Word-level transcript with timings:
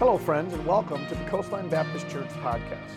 Hello, 0.00 0.18
friends, 0.18 0.52
and 0.52 0.66
welcome 0.66 1.06
to 1.06 1.14
the 1.14 1.24
Coastline 1.26 1.68
Baptist 1.68 2.08
Church 2.08 2.28
podcast. 2.42 2.90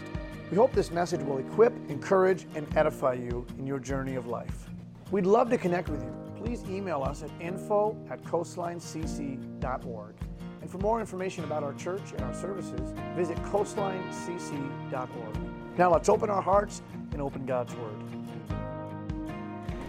We 0.50 0.58
hope 0.58 0.72
this 0.72 0.90
message 0.90 1.22
will 1.22 1.38
equip, 1.38 1.72
encourage, 1.92 2.48
and 2.56 2.66
edify 2.76 3.14
you 3.14 3.46
in 3.60 3.68
your 3.68 3.78
journey 3.78 4.16
of 4.16 4.26
life. 4.26 4.68
We'd 5.12 5.28
love 5.28 5.52
to 5.52 5.60
connect 5.60 5.90
with 5.90 6.02
you. 6.02 6.12
Please 6.36 6.64
email 6.68 7.04
us 7.04 7.22
at 7.22 7.30
info 7.40 7.96
at 8.10 8.24
coastlinecc.org. 8.24 10.16
And 10.62 10.70
for 10.72 10.80
more 10.80 11.00
information 11.00 11.44
about 11.44 11.62
our 11.62 11.76
church 11.76 12.14
and 12.14 12.22
our 12.22 12.34
services, 12.34 12.96
visit 13.16 13.38
coastlinecc.org. 13.44 15.38
Now 15.78 15.92
let's 15.94 16.10
open 16.10 16.32
our 16.32 16.42
hearts 16.42 16.82
and 17.12 17.22
open 17.22 17.46
God's 17.46 17.76
Word. 17.76 18.04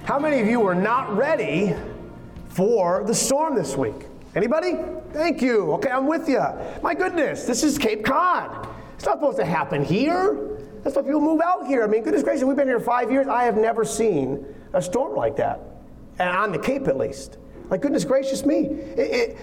How 0.05 0.19
many 0.19 0.41
of 0.41 0.47
you 0.47 0.67
are 0.67 0.75
not 0.75 1.17
ready 1.17 1.75
for 2.49 3.03
the 3.05 3.15
storm 3.15 3.55
this 3.55 3.79
week? 3.79 4.09
Anybody? 4.35 4.77
Thank 5.13 5.41
you. 5.41 5.73
Okay, 5.73 5.91
I'm 5.91 6.07
with 6.07 6.29
you. 6.29 6.45
My 6.83 6.95
goodness, 6.95 7.45
this 7.47 7.65
is 7.65 7.79
Cape 7.79 8.05
Cod. 8.05 8.69
It's 8.95 9.07
not 9.07 9.19
supposed 9.19 9.39
to 9.39 9.45
happen 9.45 9.83
here. 9.83 10.59
That's 10.83 10.97
why 10.97 11.03
people 11.03 11.21
move 11.21 11.41
out 11.41 11.67
here. 11.67 11.83
I 11.83 11.87
mean, 11.87 12.03
goodness 12.03 12.23
gracious, 12.23 12.45
we've 12.45 12.57
been 12.57 12.69
here 12.69 12.81
five 12.81 13.11
years. 13.11 13.27
I 13.27 13.45
have 13.45 13.57
never 13.57 13.85
seen 13.85 14.45
a 14.75 14.83
storm 14.83 15.17
like 15.17 15.37
that, 15.37 15.61
and 16.19 16.29
on 16.29 16.53
the 16.53 16.59
Cape 16.59 16.89
at 16.89 16.99
least. 16.99 17.39
Like 17.71 17.83
goodness 17.83 18.05
gracious 18.05 18.45
me, 18.45 18.67
it, 18.67 18.99
it, 18.99 19.39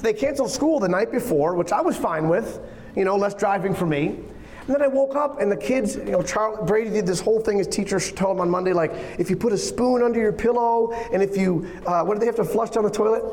they 0.00 0.12
canceled 0.12 0.50
school 0.50 0.80
the 0.80 0.88
night 0.88 1.10
before, 1.10 1.54
which 1.54 1.72
I 1.72 1.80
was 1.80 1.96
fine 1.96 2.28
with. 2.28 2.60
You 2.96 3.04
know, 3.04 3.16
less 3.16 3.34
driving 3.34 3.74
for 3.74 3.86
me. 3.86 4.18
And 4.66 4.68
then 4.68 4.82
I 4.82 4.86
woke 4.86 5.16
up 5.16 5.40
and 5.40 5.50
the 5.50 5.56
kids, 5.56 5.96
you 5.96 6.12
know, 6.12 6.22
Charlie, 6.22 6.64
Brady 6.66 6.90
did 6.90 7.06
this 7.06 7.20
whole 7.20 7.40
thing 7.40 7.58
his 7.58 7.66
teacher 7.66 7.98
told 7.98 8.36
him 8.36 8.40
on 8.42 8.50
Monday, 8.50 8.72
like, 8.72 8.92
if 9.18 9.28
you 9.28 9.34
put 9.34 9.52
a 9.52 9.58
spoon 9.58 10.02
under 10.02 10.20
your 10.20 10.32
pillow 10.32 10.92
and 11.12 11.20
if 11.20 11.36
you, 11.36 11.68
uh, 11.84 12.04
what 12.04 12.14
do 12.14 12.20
they 12.20 12.26
have 12.26 12.36
to 12.36 12.44
flush 12.44 12.70
down 12.70 12.84
the 12.84 12.90
toilet? 12.90 13.24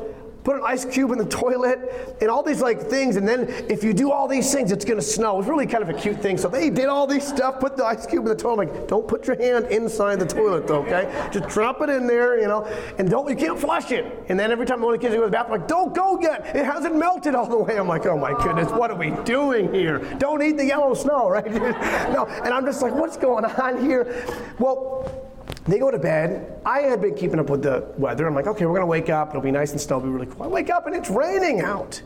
Put 0.44 0.56
an 0.56 0.62
ice 0.64 0.84
cube 0.84 1.10
in 1.10 1.18
the 1.18 1.24
toilet 1.24 2.16
and 2.20 2.30
all 2.30 2.42
these 2.42 2.60
like 2.60 2.80
things 2.80 3.16
and 3.16 3.26
then 3.28 3.48
if 3.68 3.84
you 3.84 3.92
do 3.92 4.10
all 4.10 4.26
these 4.26 4.52
things 4.52 4.72
it's 4.72 4.84
going 4.84 4.98
to 4.98 5.04
snow. 5.04 5.38
It's 5.38 5.48
really 5.48 5.66
kind 5.66 5.82
of 5.82 5.90
a 5.90 5.94
cute 5.94 6.20
thing. 6.20 6.38
So 6.38 6.48
they 6.48 6.70
did 6.70 6.86
all 6.86 7.06
these 7.06 7.26
stuff 7.26 7.60
put 7.60 7.76
the 7.76 7.84
ice 7.84 8.06
cube 8.06 8.24
in 8.24 8.28
the 8.28 8.34
toilet. 8.34 8.68
Like 8.68 8.88
don't 8.88 9.06
put 9.06 9.26
your 9.26 9.36
hand 9.36 9.66
inside 9.66 10.18
the 10.18 10.26
toilet 10.26 10.66
though 10.66 10.82
okay? 10.84 11.28
Just 11.32 11.48
drop 11.48 11.80
it 11.82 11.90
in 11.90 12.06
there 12.06 12.40
you 12.40 12.48
know 12.48 12.64
and 12.98 13.10
don't 13.10 13.28
you 13.28 13.36
can't 13.36 13.58
flush 13.58 13.90
it. 13.90 14.24
And 14.28 14.38
then 14.38 14.50
every 14.50 14.66
time 14.66 14.80
one 14.80 14.94
of 14.94 15.00
the 15.00 15.06
kids 15.06 15.14
go 15.14 15.22
to 15.22 15.26
the 15.26 15.32
bathroom 15.32 15.60
like 15.60 15.68
don't 15.68 15.94
go 15.94 16.20
yet. 16.20 16.56
It 16.56 16.64
hasn't 16.64 16.96
melted 16.96 17.34
all 17.34 17.48
the 17.48 17.58
way. 17.58 17.78
I'm 17.78 17.88
like 17.88 18.06
oh 18.06 18.16
my 18.16 18.32
goodness 18.42 18.70
what 18.70 18.90
are 18.90 18.96
we 18.96 19.10
doing 19.24 19.72
here? 19.72 19.98
Don't 20.18 20.42
eat 20.42 20.56
the 20.56 20.66
yellow 20.66 20.94
snow 20.94 21.28
right? 21.28 21.50
No 22.10 22.26
and 22.26 22.52
i'm 22.54 22.64
just 22.64 22.82
like 22.82 22.94
what's 22.94 23.16
going 23.16 23.44
on 23.44 23.84
here? 23.84 24.24
Well 24.58 25.29
they 25.66 25.78
go 25.78 25.90
to 25.90 25.98
bed. 25.98 26.60
I 26.64 26.80
had 26.80 27.00
been 27.00 27.14
keeping 27.14 27.38
up 27.38 27.50
with 27.50 27.62
the 27.62 27.92
weather. 27.96 28.26
I'm 28.26 28.34
like, 28.34 28.46
okay, 28.46 28.66
we're 28.66 28.72
going 28.72 28.82
to 28.82 28.86
wake 28.86 29.10
up. 29.10 29.30
It'll 29.30 29.40
be 29.40 29.50
nice 29.50 29.72
and 29.72 29.80
snow. 29.80 29.98
It'll 29.98 30.08
be 30.08 30.14
really 30.14 30.26
cool. 30.26 30.42
I 30.42 30.46
wake 30.46 30.70
up 30.70 30.86
and 30.86 30.94
it's 30.94 31.10
raining 31.10 31.60
out. 31.60 32.00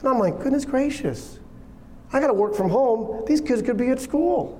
And 0.00 0.08
I'm 0.08 0.18
like, 0.18 0.40
goodness 0.40 0.64
gracious. 0.64 1.38
I 2.12 2.20
got 2.20 2.28
to 2.28 2.34
work 2.34 2.54
from 2.54 2.68
home. 2.68 3.24
These 3.26 3.40
kids 3.40 3.62
could 3.62 3.76
be 3.76 3.88
at 3.88 4.00
school. 4.00 4.56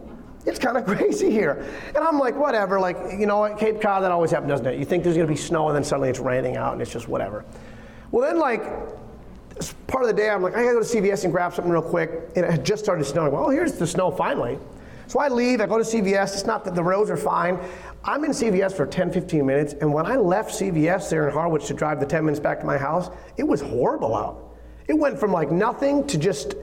It's 0.47 0.59
kind 0.59 0.77
of 0.77 0.87
crazy 0.97 1.31
here. 1.31 1.67
And 1.89 1.99
I'm 1.99 2.19
like, 2.19 2.37
whatever. 2.37 2.79
Like, 2.79 2.97
you 3.19 3.27
know, 3.27 3.45
at 3.45 3.59
Cape 3.59 3.81
Cod, 3.81 4.03
that 4.03 4.11
always 4.11 4.31
happens, 4.31 4.51
doesn't 4.51 4.67
it? 4.67 4.79
You 4.79 4.85
think 4.85 5.03
there's 5.05 5.17
going 5.17 5.29
to 5.29 5.33
be 5.33 5.39
snow 5.39 5.69
and 5.69 5.77
then 5.77 5.85
suddenly 5.85 6.09
it's 6.09 6.21
raining 6.21 6.57
out 6.57 6.73
and 6.73 6.83
it's 6.83 6.93
just 6.93 7.09
whatever. 7.09 7.45
Well, 8.11 8.27
then, 8.27 8.39
like, 8.39 8.63
part 9.87 10.05
of 10.05 10.09
the 10.09 10.15
day, 10.15 10.31
I'm 10.31 10.43
like, 10.43 10.55
I 10.55 10.63
got 10.63 10.69
to 10.69 10.75
go 10.75 10.83
to 10.83 10.87
CVS 10.87 11.25
and 11.25 11.33
grab 11.33 11.55
something 11.55 11.73
real 11.73 11.83
quick. 11.83 12.11
And 12.37 12.45
it 12.45 12.51
had 12.51 12.65
just 12.65 12.83
started 12.83 13.05
snowing. 13.05 13.33
Well, 13.33 13.51
here's 13.51 13.75
the 13.75 13.87
snow 13.87 14.11
finally. 14.11 14.59
So 15.11 15.19
I 15.19 15.27
leave, 15.27 15.61
I 15.61 15.67
go 15.67 15.77
to 15.77 15.83
CVS. 15.83 16.35
It's 16.35 16.47
not 16.47 16.65
that 16.65 16.77
the 16.77 16.85
roads 16.85 17.11
are 17.11 17.17
fine. 17.17 17.59
I'm 18.05 18.25
in 18.25 18.31
CVS 18.31 18.77
for 18.77 18.87
10, 18.87 19.11
15 19.11 19.45
minutes, 19.45 19.73
and 19.81 19.93
when 19.93 20.07
I 20.07 20.15
left 20.15 20.53
CVS 20.53 21.11
there 21.11 21.27
in 21.27 21.35
Harwich 21.35 21.67
to 21.67 21.75
drive 21.75 21.99
the 21.99 22.07
10 22.07 22.25
minutes 22.25 22.39
back 22.39 22.61
to 22.61 22.65
my 22.65 22.79
house, 22.79 23.11
it 23.37 23.43
was 23.43 23.61
horrible 23.61 24.15
out. 24.15 24.55
It 24.87 24.93
went 24.93 25.19
from 25.19 25.33
like 25.33 25.51
nothing 25.51 26.07
to 26.07 26.17
just, 26.17 26.55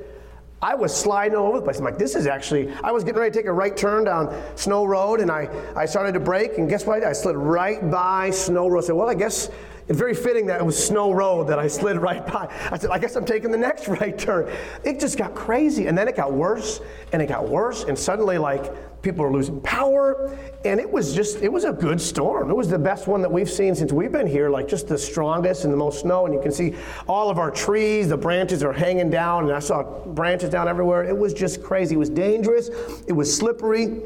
I 0.62 0.76
was 0.76 0.96
sliding 0.96 1.36
all 1.36 1.48
over 1.48 1.58
the 1.58 1.66
place. 1.66 1.80
I'm 1.80 1.84
like, 1.84 1.98
this 1.98 2.16
is 2.16 2.26
actually, 2.26 2.72
I 2.86 2.92
was 2.92 3.04
getting 3.04 3.20
ready 3.20 3.34
to 3.34 3.38
take 3.38 3.48
a 3.48 3.52
right 3.52 3.76
turn 3.76 4.06
down 4.06 4.34
Snow 4.56 4.86
Road, 4.86 5.20
and 5.20 5.30
I, 5.30 5.50
I 5.76 5.86
started 5.86 6.14
to 6.14 6.22
brake, 6.22 6.58
and 6.58 6.70
guess 6.70 6.86
what? 6.86 7.04
I 7.04 7.12
slid 7.12 7.36
right 7.36 7.92
by 7.92 8.30
Snow 8.30 8.70
Road. 8.70 8.86
I 8.86 8.88
said, 8.88 8.96
well, 8.96 9.10
I 9.10 9.14
guess 9.14 9.50
it's 9.88 9.98
very 9.98 10.14
fitting 10.14 10.46
that 10.48 10.60
it 10.60 10.66
was 10.66 10.82
Snow 10.82 11.12
Road 11.12 11.48
that 11.48 11.60
I 11.60 11.68
slid 11.68 11.98
right 11.98 12.26
by. 12.26 12.54
I 12.72 12.78
said, 12.78 12.90
I 12.90 13.00
guess 13.00 13.16
I'm 13.16 13.26
taking 13.26 13.52
the 13.52 13.58
next 13.58 13.88
right 14.00 14.18
turn. 14.18 14.52
It 14.84 15.00
just 15.00 15.18
got 15.18 15.34
crazy, 15.34 15.88
and 15.88 15.98
then 15.98 16.08
it 16.08 16.16
got 16.16 16.34
worse, 16.34 16.82
and 17.14 17.22
it 17.22 17.28
got 17.28 17.48
worse, 17.48 17.84
and 17.86 17.98
suddenly, 17.98 18.38
like, 18.38 18.74
people 19.02 19.24
are 19.24 19.32
losing 19.32 19.62
power 19.62 20.38
and 20.66 20.80
it 20.80 20.92
was 20.92 21.14
just 21.14 21.42
it 21.42 21.52
was 21.52 21.64
a 21.64 21.72
good 21.72 22.02
storm. 22.02 22.50
It 22.50 22.56
was 22.56 22.68
the 22.68 22.80
best 22.80 23.08
one 23.08 23.22
that 23.22 23.32
we've 23.32 23.50
seen 23.50 23.76
since 23.76 23.94
we've 23.94 24.12
been 24.12 24.28
here 24.28 24.50
like 24.50 24.68
just 24.68 24.88
the 24.88 24.98
strongest 24.98 25.64
and 25.64 25.72
the 25.72 25.78
most 25.78 26.02
snow 26.02 26.26
and 26.26 26.34
you 26.34 26.42
can 26.42 26.52
see 26.52 26.76
all 27.08 27.30
of 27.30 27.38
our 27.38 27.52
trees 27.52 28.10
the 28.10 28.18
branches 28.18 28.64
are 28.64 28.74
hanging 28.74 29.10
down 29.10 29.46
and 29.46 29.54
i 29.54 29.60
saw 29.60 29.84
branches 30.08 30.50
down 30.50 30.68
everywhere. 30.68 31.04
It 31.04 31.18
was 31.18 31.34
just 31.34 31.64
crazy. 31.64 31.96
It 31.96 32.00
was 32.00 32.10
dangerous. 32.10 32.70
It 33.08 33.14
was 33.14 33.34
slippery 33.34 34.02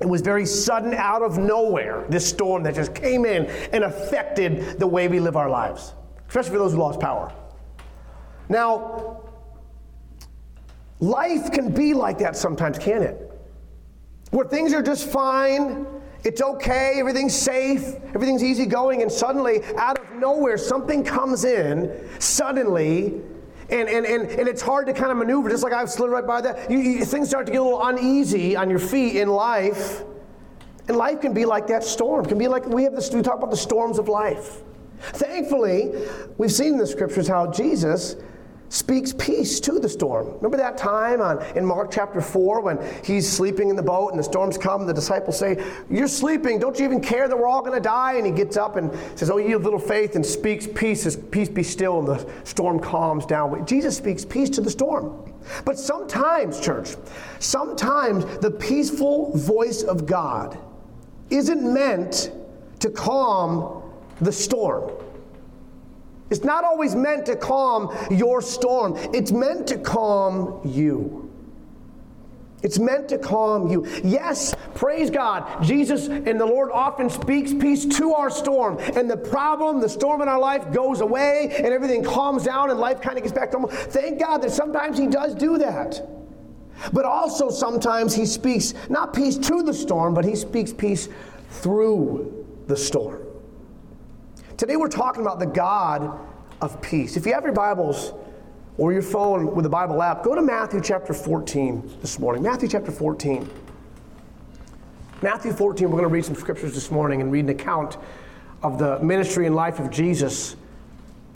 it 0.00 0.08
was 0.08 0.20
very 0.20 0.46
sudden 0.46 0.94
out 0.94 1.22
of 1.22 1.38
nowhere 1.38 2.06
this 2.08 2.26
storm 2.26 2.62
that 2.62 2.74
just 2.74 2.94
came 2.94 3.24
in 3.24 3.46
and 3.72 3.84
affected 3.84 4.78
the 4.78 4.86
way 4.86 5.08
we 5.08 5.20
live 5.20 5.36
our 5.36 5.50
lives 5.50 5.94
especially 6.30 6.52
for 6.52 6.58
those 6.58 6.72
who 6.72 6.78
lost 6.78 7.00
power. 7.00 7.32
Now 8.48 9.20
life 11.00 11.50
can 11.50 11.72
be 11.72 11.92
like 11.92 12.18
that 12.18 12.36
sometimes 12.36 12.78
can 12.78 13.02
it? 13.02 13.26
Where 14.30 14.46
things 14.46 14.72
are 14.72 14.82
just 14.82 15.08
fine, 15.08 15.86
it's 16.22 16.40
okay, 16.40 16.94
everything's 16.98 17.34
safe, 17.34 17.96
everything's 18.14 18.44
easy 18.44 18.64
going, 18.64 19.02
and 19.02 19.10
suddenly, 19.10 19.64
out 19.76 19.98
of 19.98 20.12
nowhere, 20.12 20.56
something 20.56 21.02
comes 21.02 21.44
in, 21.44 22.08
suddenly, 22.20 23.20
and, 23.70 23.88
and, 23.88 24.06
and, 24.06 24.28
and 24.30 24.48
it's 24.48 24.62
hard 24.62 24.86
to 24.86 24.92
kind 24.92 25.12
of 25.12 25.18
maneuver, 25.18 25.48
just 25.48 25.62
like 25.62 25.72
I've 25.72 25.90
slid 25.90 26.10
right 26.10 26.26
by 26.26 26.40
that. 26.40 26.70
You, 26.70 26.78
you, 26.78 27.04
things 27.04 27.28
start 27.28 27.46
to 27.46 27.52
get 27.52 27.60
a 27.60 27.64
little 27.64 27.84
uneasy 27.86 28.56
on 28.56 28.68
your 28.68 28.78
feet 28.78 29.16
in 29.16 29.28
life. 29.28 30.02
And 30.88 30.96
life 30.96 31.20
can 31.20 31.32
be 31.32 31.44
like 31.44 31.68
that 31.68 31.84
storm. 31.84 32.26
Can 32.26 32.36
be 32.36 32.48
like 32.48 32.66
we 32.66 32.82
have 32.82 32.94
this, 32.94 33.12
we 33.12 33.22
talk 33.22 33.38
about 33.38 33.50
the 33.50 33.56
storms 33.56 33.98
of 33.98 34.08
life. 34.08 34.62
Thankfully, 34.98 35.92
we've 36.36 36.52
seen 36.52 36.74
in 36.74 36.78
the 36.78 36.86
scriptures 36.86 37.28
how 37.28 37.50
Jesus 37.50 38.16
speaks 38.70 39.12
peace 39.12 39.58
to 39.58 39.80
the 39.80 39.88
storm. 39.88 40.28
Remember 40.36 40.56
that 40.56 40.78
time 40.78 41.20
on, 41.20 41.44
in 41.56 41.64
Mark 41.64 41.90
chapter 41.90 42.20
4 42.20 42.60
when 42.62 42.78
he's 43.04 43.30
sleeping 43.30 43.68
in 43.68 43.74
the 43.74 43.82
boat 43.82 44.10
and 44.10 44.18
the 44.18 44.22
storms 44.22 44.56
come 44.56 44.82
and 44.82 44.88
the 44.88 44.94
disciples 44.94 45.38
say, 45.38 45.62
You're 45.90 46.08
sleeping, 46.08 46.60
don't 46.60 46.78
you 46.78 46.84
even 46.84 47.00
care 47.00 47.28
that 47.28 47.36
we're 47.36 47.48
all 47.48 47.62
going 47.62 47.74
to 47.74 47.80
die? 47.80 48.14
And 48.14 48.24
he 48.24 48.32
gets 48.32 48.56
up 48.56 48.76
and 48.76 48.96
says, 49.18 49.28
Oh, 49.28 49.38
you 49.38 49.52
have 49.54 49.64
little 49.64 49.78
faith, 49.78 50.14
and 50.14 50.24
speaks 50.24 50.68
peace, 50.68 51.02
says, 51.02 51.16
Peace 51.16 51.48
be 51.48 51.64
still, 51.64 51.98
and 51.98 52.08
the 52.08 52.32
storm 52.44 52.78
calms 52.78 53.26
down. 53.26 53.66
Jesus 53.66 53.96
speaks 53.96 54.24
peace 54.24 54.48
to 54.50 54.60
the 54.60 54.70
storm. 54.70 55.32
But 55.64 55.76
sometimes, 55.76 56.60
church, 56.60 56.94
sometimes 57.40 58.24
the 58.38 58.52
peaceful 58.52 59.36
voice 59.36 59.82
of 59.82 60.06
God 60.06 60.56
isn't 61.28 61.74
meant 61.74 62.30
to 62.78 62.88
calm 62.88 63.82
the 64.20 64.32
storm. 64.32 64.92
It's 66.30 66.44
not 66.44 66.64
always 66.64 66.94
meant 66.94 67.26
to 67.26 67.36
calm 67.36 67.94
your 68.10 68.40
storm, 68.40 68.96
it's 69.12 69.32
meant 69.32 69.66
to 69.68 69.78
calm 69.78 70.60
you. 70.64 71.30
It's 72.62 72.78
meant 72.78 73.08
to 73.08 73.18
calm 73.18 73.70
you. 73.70 73.86
Yes, 74.04 74.54
praise 74.74 75.08
God. 75.08 75.62
Jesus 75.62 76.08
and 76.08 76.38
the 76.38 76.44
Lord 76.44 76.70
often 76.70 77.08
speaks 77.08 77.54
peace 77.54 77.86
to 77.96 78.12
our 78.12 78.28
storm. 78.28 78.78
And 78.78 79.10
the 79.10 79.16
problem, 79.16 79.80
the 79.80 79.88
storm 79.88 80.20
in 80.20 80.28
our 80.28 80.38
life 80.38 80.70
goes 80.70 81.00
away 81.00 81.54
and 81.56 81.68
everything 81.68 82.04
calms 82.04 82.44
down 82.44 82.70
and 82.70 82.78
life 82.78 83.00
kind 83.00 83.16
of 83.16 83.22
gets 83.22 83.34
back 83.34 83.52
to 83.52 83.58
normal. 83.58 83.70
Thank 83.70 84.20
God 84.20 84.42
that 84.42 84.50
sometimes 84.50 84.98
He 84.98 85.06
does 85.06 85.34
do 85.34 85.56
that. 85.58 86.06
But 86.92 87.06
also 87.06 87.48
sometimes 87.48 88.14
He 88.14 88.26
speaks 88.26 88.74
not 88.90 89.14
peace 89.14 89.38
to 89.38 89.62
the 89.62 89.72
storm, 89.72 90.12
but 90.12 90.26
He 90.26 90.36
speaks 90.36 90.72
peace 90.72 91.08
through 91.48 92.46
the 92.66 92.76
storm. 92.76 93.22
Today 94.58 94.76
we're 94.76 94.88
talking 94.88 95.22
about 95.22 95.38
the 95.38 95.46
God 95.46 96.18
of 96.60 96.80
peace. 96.82 97.16
If 97.16 97.26
you 97.26 97.32
have 97.32 97.44
your 97.44 97.52
Bibles 97.52 98.12
or 98.78 98.92
your 98.92 99.02
phone 99.02 99.54
with 99.54 99.64
the 99.64 99.70
Bible 99.70 100.02
app, 100.02 100.22
go 100.22 100.34
to 100.34 100.42
Matthew 100.42 100.80
chapter 100.80 101.14
14 101.14 101.98
this 102.00 102.18
morning. 102.18 102.42
Matthew 102.42 102.68
chapter 102.68 102.90
14. 102.90 103.48
Matthew 105.22 105.52
14, 105.52 105.86
we're 105.90 105.98
going 105.98 106.08
to 106.08 106.08
read 106.08 106.24
some 106.24 106.34
scriptures 106.34 106.74
this 106.74 106.90
morning 106.90 107.20
and 107.20 107.30
read 107.30 107.44
an 107.44 107.50
account 107.50 107.98
of 108.62 108.78
the 108.78 108.98
ministry 109.00 109.46
and 109.46 109.54
life 109.54 109.78
of 109.78 109.90
Jesus 109.90 110.56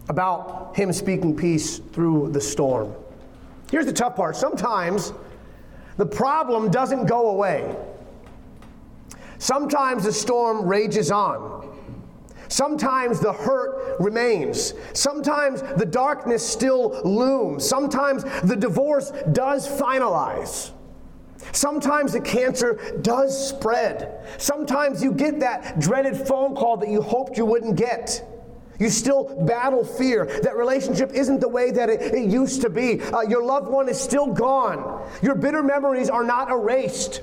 about 0.09 0.76
him 0.76 0.93
speaking 0.93 1.37
peace 1.37 1.79
through 1.79 2.31
the 2.32 2.41
storm. 2.41 2.94
Here's 3.70 3.87
the 3.87 3.93
tough 3.93 4.17
part 4.17 4.37
sometimes 4.37 5.12
the 5.97 6.06
problem 6.06 6.70
doesn't 6.70 7.06
go 7.06 7.31
away, 7.31 7.77
sometimes 9.38 10.05
the 10.05 10.12
storm 10.12 10.67
rages 10.67 11.11
on. 11.11 11.64
Sometimes 12.49 13.20
the 13.20 13.32
hurt 13.32 14.00
remains. 14.00 14.75
Sometimes 14.93 15.62
the 15.62 15.87
darkness 15.87 16.46
still 16.46 17.00
looms. 17.05 17.69
Sometimes 17.69 18.25
the 18.43 18.56
divorce 18.56 19.12
does 19.32 19.69
finalize. 19.69 20.73
Sometimes 21.52 22.12
the 22.12 22.20
cancer 22.20 22.99
does 23.02 23.49
spread. 23.49 24.26
Sometimes 24.38 25.02
you 25.02 25.12
get 25.12 25.41
that 25.41 25.79
dreaded 25.79 26.17
phone 26.17 26.55
call 26.55 26.76
that 26.79 26.88
you 26.88 27.02
hoped 27.02 27.37
you 27.37 27.44
wouldn't 27.44 27.76
get. 27.76 28.25
You 28.79 28.88
still 28.88 29.44
battle 29.46 29.85
fear. 29.85 30.25
That 30.43 30.56
relationship 30.56 31.12
isn't 31.12 31.41
the 31.41 31.49
way 31.49 31.70
that 31.70 31.88
it, 31.88 32.14
it 32.14 32.31
used 32.31 32.61
to 32.62 32.70
be. 32.70 33.00
Uh, 33.00 33.20
your 33.23 33.44
loved 33.44 33.69
one 33.69 33.88
is 33.88 34.00
still 34.00 34.26
gone. 34.26 35.08
Your 35.23 35.35
bitter 35.35 35.62
memories 35.62 36.11
are 36.11 36.25
not 36.25 36.50
erased. 36.50 37.23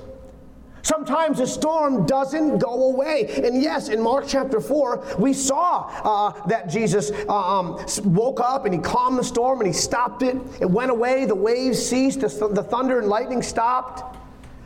Sometimes 0.82 1.38
a 1.38 1.46
storm 1.46 2.06
doesn't 2.06 2.58
go 2.58 2.92
away. 2.92 3.40
And 3.44 3.62
yes, 3.62 3.88
in 3.88 4.02
Mark 4.02 4.24
chapter 4.26 4.60
4, 4.60 5.16
we 5.18 5.32
saw 5.32 5.88
uh, 6.02 6.46
that 6.48 6.68
Jesus 6.68 7.12
uh, 7.28 7.58
um, 7.60 7.84
woke 8.04 8.40
up 8.40 8.64
and 8.64 8.74
he 8.74 8.80
calmed 8.80 9.18
the 9.18 9.24
storm 9.24 9.60
and 9.60 9.66
he 9.66 9.72
stopped 9.72 10.22
it. 10.22 10.36
It 10.60 10.68
went 10.68 10.90
away, 10.90 11.24
the 11.24 11.36
waves 11.36 11.84
ceased, 11.84 12.20
the, 12.20 12.48
the 12.48 12.64
thunder 12.64 12.98
and 12.98 13.08
lightning 13.08 13.42
stopped. 13.42 14.18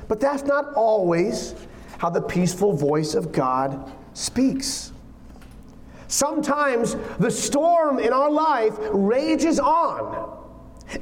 But 0.09 0.21
that's 0.21 0.45
not 0.45 0.73
always 0.75 1.55
how 1.99 2.11
the 2.11 2.23
peaceful 2.23 2.73
voice 2.73 3.15
of 3.15 3.33
God 3.33 3.93
speaks. 4.15 4.93
Sometimes 6.09 6.97
the 7.19 7.31
storm 7.31 7.99
in 7.99 8.13
our 8.13 8.31
life 8.31 8.75
rages 8.93 9.59
on. 9.59 10.36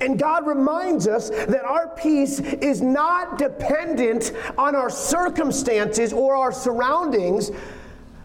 And 0.00 0.19
God 0.19 0.46
reminds 0.46 1.06
us 1.06 1.31
that 1.31 1.64
our 1.64 1.88
peace 1.88 2.40
is 2.40 2.81
not 2.81 3.38
dependent 3.38 4.32
on 4.56 4.75
our 4.75 4.88
circumstances 4.88 6.12
or 6.12 6.34
our 6.34 6.52
surroundings, 6.52 7.50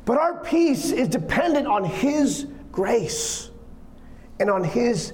but 0.06 0.18
our 0.18 0.42
peace 0.44 0.92
is 0.92 1.08
dependent 1.08 1.68
on 1.68 1.84
His 1.84 2.48
grace 2.72 3.52
and 4.40 4.50
on 4.50 4.64
His 4.64 5.14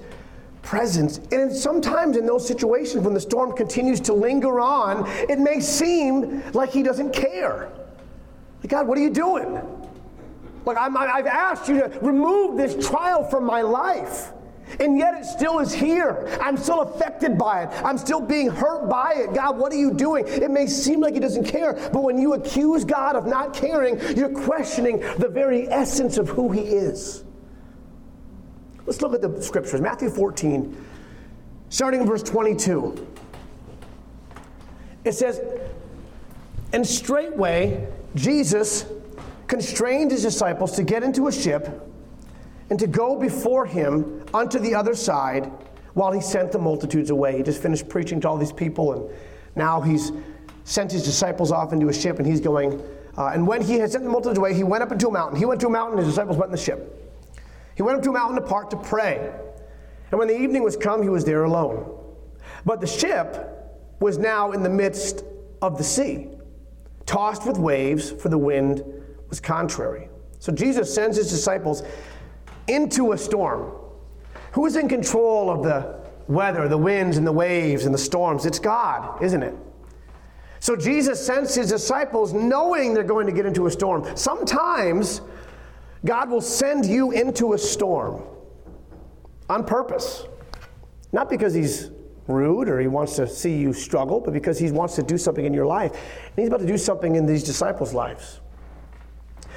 presence. 0.62 1.20
And 1.32 1.52
sometimes 1.52 2.16
in 2.16 2.26
those 2.26 2.48
situations, 2.48 3.04
when 3.04 3.14
the 3.14 3.20
storm 3.20 3.54
continues 3.54 4.00
to 4.02 4.14
linger 4.14 4.60
on, 4.60 5.08
it 5.30 5.40
may 5.40 5.60
seem 5.60 6.44
like 6.54 6.72
He 6.72 6.84
doesn't 6.84 7.12
care. 7.12 7.72
Like, 8.62 8.70
God, 8.70 8.88
what 8.88 8.98
are 8.98 9.02
you 9.02 9.12
doing? 9.12 9.62
Like, 10.66 10.78
i 10.78 11.18
have 11.18 11.28
asked 11.28 11.70
you 11.70 11.80
to 11.82 12.00
remove 12.02 12.58
this 12.58 12.88
trial 12.88 13.24
from 13.24 13.46
my 13.46 13.62
life. 13.62 14.32
And 14.80 14.98
yet 14.98 15.14
it 15.16 15.26
still 15.26 15.60
is 15.60 15.74
here. 15.74 16.28
I'm 16.42 16.58
still 16.58 16.82
affected 16.82 17.38
by 17.38 17.64
it. 17.64 17.70
I'm 17.84 17.98
still 17.98 18.20
being 18.20 18.50
hurt 18.50 18.90
by 18.90 19.14
it. 19.16 19.34
God, 19.34 19.58
what 19.58 19.72
are 19.72 19.78
you 19.78 19.94
doing? 19.94 20.28
It 20.28 20.52
may 20.52 20.68
seem 20.68 21.02
like 21.02 21.14
He 21.14 21.20
doesn't 21.20 21.46
care, 21.46 21.74
but 21.94 22.04
when 22.04 22.18
you 22.18 22.34
accuse 22.34 22.84
God 22.84 23.16
of 23.16 23.26
not 23.26 23.54
caring, 23.54 24.00
you're 24.18 24.30
questioning 24.30 25.00
the 25.18 25.30
very 25.30 25.70
essence 25.70 26.18
of 26.18 26.30
who 26.30 26.52
He 26.52 26.62
is. 26.62 27.24
Let's 28.86 29.02
look 29.02 29.14
at 29.14 29.22
the 29.22 29.42
scriptures. 29.42 29.82
Matthew 29.82 30.10
14, 30.10 30.86
starting 31.70 32.02
in 32.02 32.08
verse 32.08 32.24
22. 32.24 33.08
It 35.04 35.14
says, 35.14 35.42
And 36.74 36.86
straightway 36.86 37.88
Jesus 38.16 38.86
constrained 39.48 40.12
his 40.12 40.24
disciples 40.24 40.72
to 40.74 40.84
get 40.84 41.04
into 41.04 41.28
a 41.28 41.32
ship 41.32 41.92
and 42.70 42.80
to 42.80 42.88
go 42.88 43.18
before 43.18 43.66
him 43.66 44.24
unto 44.34 44.60
the 44.60 44.74
other 44.74 44.96
side 44.96 45.52
while 45.94 46.12
he 46.12 46.22
sent 46.22 46.52
the 46.52 46.60
multitudes 46.60 47.10
away. 47.10 47.38
He 47.38 47.44
just 47.44 47.62
finished 47.62 47.88
preaching 47.88 48.20
to 48.22 48.30
all 48.30 48.38
these 48.38 48.52
people, 48.52 48.94
and 48.94 49.10
now 49.56 49.82
he's 49.82 50.12
sent 50.64 50.92
his 50.92 51.04
disciples 51.04 51.52
off 51.52 51.74
into 51.74 51.90
a 51.90 51.94
ship, 51.94 52.20
and 52.20 52.28
he's 52.28 52.42
going. 52.42 52.82
Uh, 53.18 53.28
and 53.28 53.48
when 53.48 53.62
he 53.62 53.76
had 53.76 53.92
sent 53.92 54.04
the 54.04 54.10
multitudes 54.10 54.38
away, 54.38 54.54
he 54.54 54.64
went 54.64 54.84
up 54.84 54.92
into 54.92 55.08
a 55.08 55.12
mountain. 55.12 55.38
He 55.38 55.46
went 55.46 55.62
to 55.62 55.68
a 55.68 55.70
mountain, 55.70 55.98
his 55.98 56.08
disciples 56.08 56.38
went 56.38 56.50
in 56.50 56.52
the 56.52 56.62
ship. 56.62 57.02
He 57.76 57.84
went 57.84 57.98
up 57.98 58.04
to 58.04 58.10
a 58.10 58.14
mountain 58.14 58.38
apart 58.38 58.72
to 58.72 58.78
pray. 58.78 59.32
And 60.12 60.20
when 60.20 60.28
the 60.28 60.38
evening 60.38 60.64
was 60.64 60.76
come, 60.76 61.02
he 61.02 61.10
was 61.10 61.26
there 61.26 61.44
alone. 61.44 61.98
But 62.66 62.82
the 62.82 62.88
ship 62.88 63.56
was 64.00 64.18
now 64.18 64.52
in 64.52 64.64
the 64.64 64.70
midst 64.70 65.24
of 65.62 65.78
the 65.78 65.84
sea, 65.84 66.30
tossed 67.06 67.46
with 67.46 67.58
waves, 67.58 68.12
for 68.12 68.30
the 68.30 68.38
wind 68.38 68.84
was 69.30 69.40
contrary. 69.40 70.10
So 70.40 70.52
Jesus 70.52 70.94
sends 70.94 71.18
his 71.18 71.30
disciples 71.30 71.84
into 72.68 73.12
a 73.12 73.18
storm. 73.18 73.72
Who 74.54 74.66
is 74.66 74.76
in 74.76 74.88
control 74.88 75.50
of 75.50 75.64
the 75.64 76.00
weather, 76.28 76.68
the 76.68 76.78
winds 76.78 77.18
and 77.18 77.28
the 77.28 77.32
waves 77.32 77.86
and 77.86 77.94
the 77.94 78.00
storms? 78.00 78.46
It's 78.46 78.60
God, 78.60 79.22
isn't 79.22 79.44
it? 79.44 79.56
So 80.60 80.76
Jesus 80.76 81.24
sends 81.24 81.54
his 81.54 81.70
disciples 81.70 82.34
knowing 82.34 82.94
they're 82.94 83.04
going 83.04 83.28
to 83.28 83.32
get 83.32 83.46
into 83.46 83.68
a 83.68 83.72
storm. 83.72 84.06
Sometimes 84.16 85.22
God 86.06 86.30
will 86.30 86.42
send 86.42 86.86
you 86.86 87.12
into 87.12 87.54
a 87.54 87.58
storm 87.58 88.24
on 89.50 89.64
purpose. 89.66 90.26
Not 91.12 91.30
because 91.30 91.54
he's 91.54 91.92
rude 92.28 92.70
or 92.70 92.80
he 92.80 92.88
wants 92.88 93.16
to 93.18 93.28
see 93.28 93.56
you 93.56 93.74
struggle, 93.74 94.20
but 94.20 94.34
because 94.34 94.58
he 94.58 94.72
wants 94.72 94.96
to 94.96 95.04
do 95.04 95.18
something 95.18 95.46
in 95.46 95.54
your 95.54 95.66
life. 95.66 95.92
And 95.92 96.34
he's 96.38 96.48
about 96.48 96.62
to 96.62 96.66
do 96.66 96.78
something 96.78 97.16
in 97.16 97.26
these 97.26 97.44
disciples' 97.44 97.94
lives. 97.94 98.40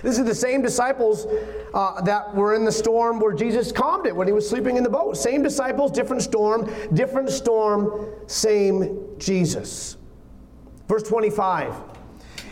This 0.03 0.19
is 0.19 0.25
the 0.25 0.35
same 0.35 0.63
disciples 0.63 1.27
uh, 1.75 2.01
that 2.03 2.35
were 2.35 2.55
in 2.55 2.65
the 2.65 2.73
storm 2.73 3.21
where 3.21 3.33
Jesus 3.33 3.73
calmed 3.73 4.07
it 4.07 4.15
when 4.15 4.27
he 4.27 4.33
was 4.33 4.49
sleeping 4.49 4.77
in 4.77 4.83
the 4.83 4.91
boat. 4.91 5.17
Same 5.17 5.43
disciples, 5.43 5.91
different 5.91 6.23
storm, 6.23 6.71
different 6.95 7.31
storm, 7.31 8.13
same 8.27 8.99
Jesus. 9.19 9.97
Verse 10.87 11.03
25. 11.03 11.75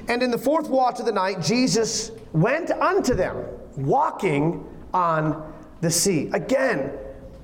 And 0.08 0.22
in 0.22 0.30
the 0.30 0.38
fourth 0.38 0.68
watch 0.68 1.00
of 1.00 1.06
the 1.06 1.12
night, 1.12 1.40
Jesus 1.40 2.12
went 2.32 2.70
unto 2.70 3.14
them, 3.14 3.44
walking 3.76 4.64
on 4.92 5.52
the 5.80 5.90
sea. 5.90 6.30
Again, 6.32 6.92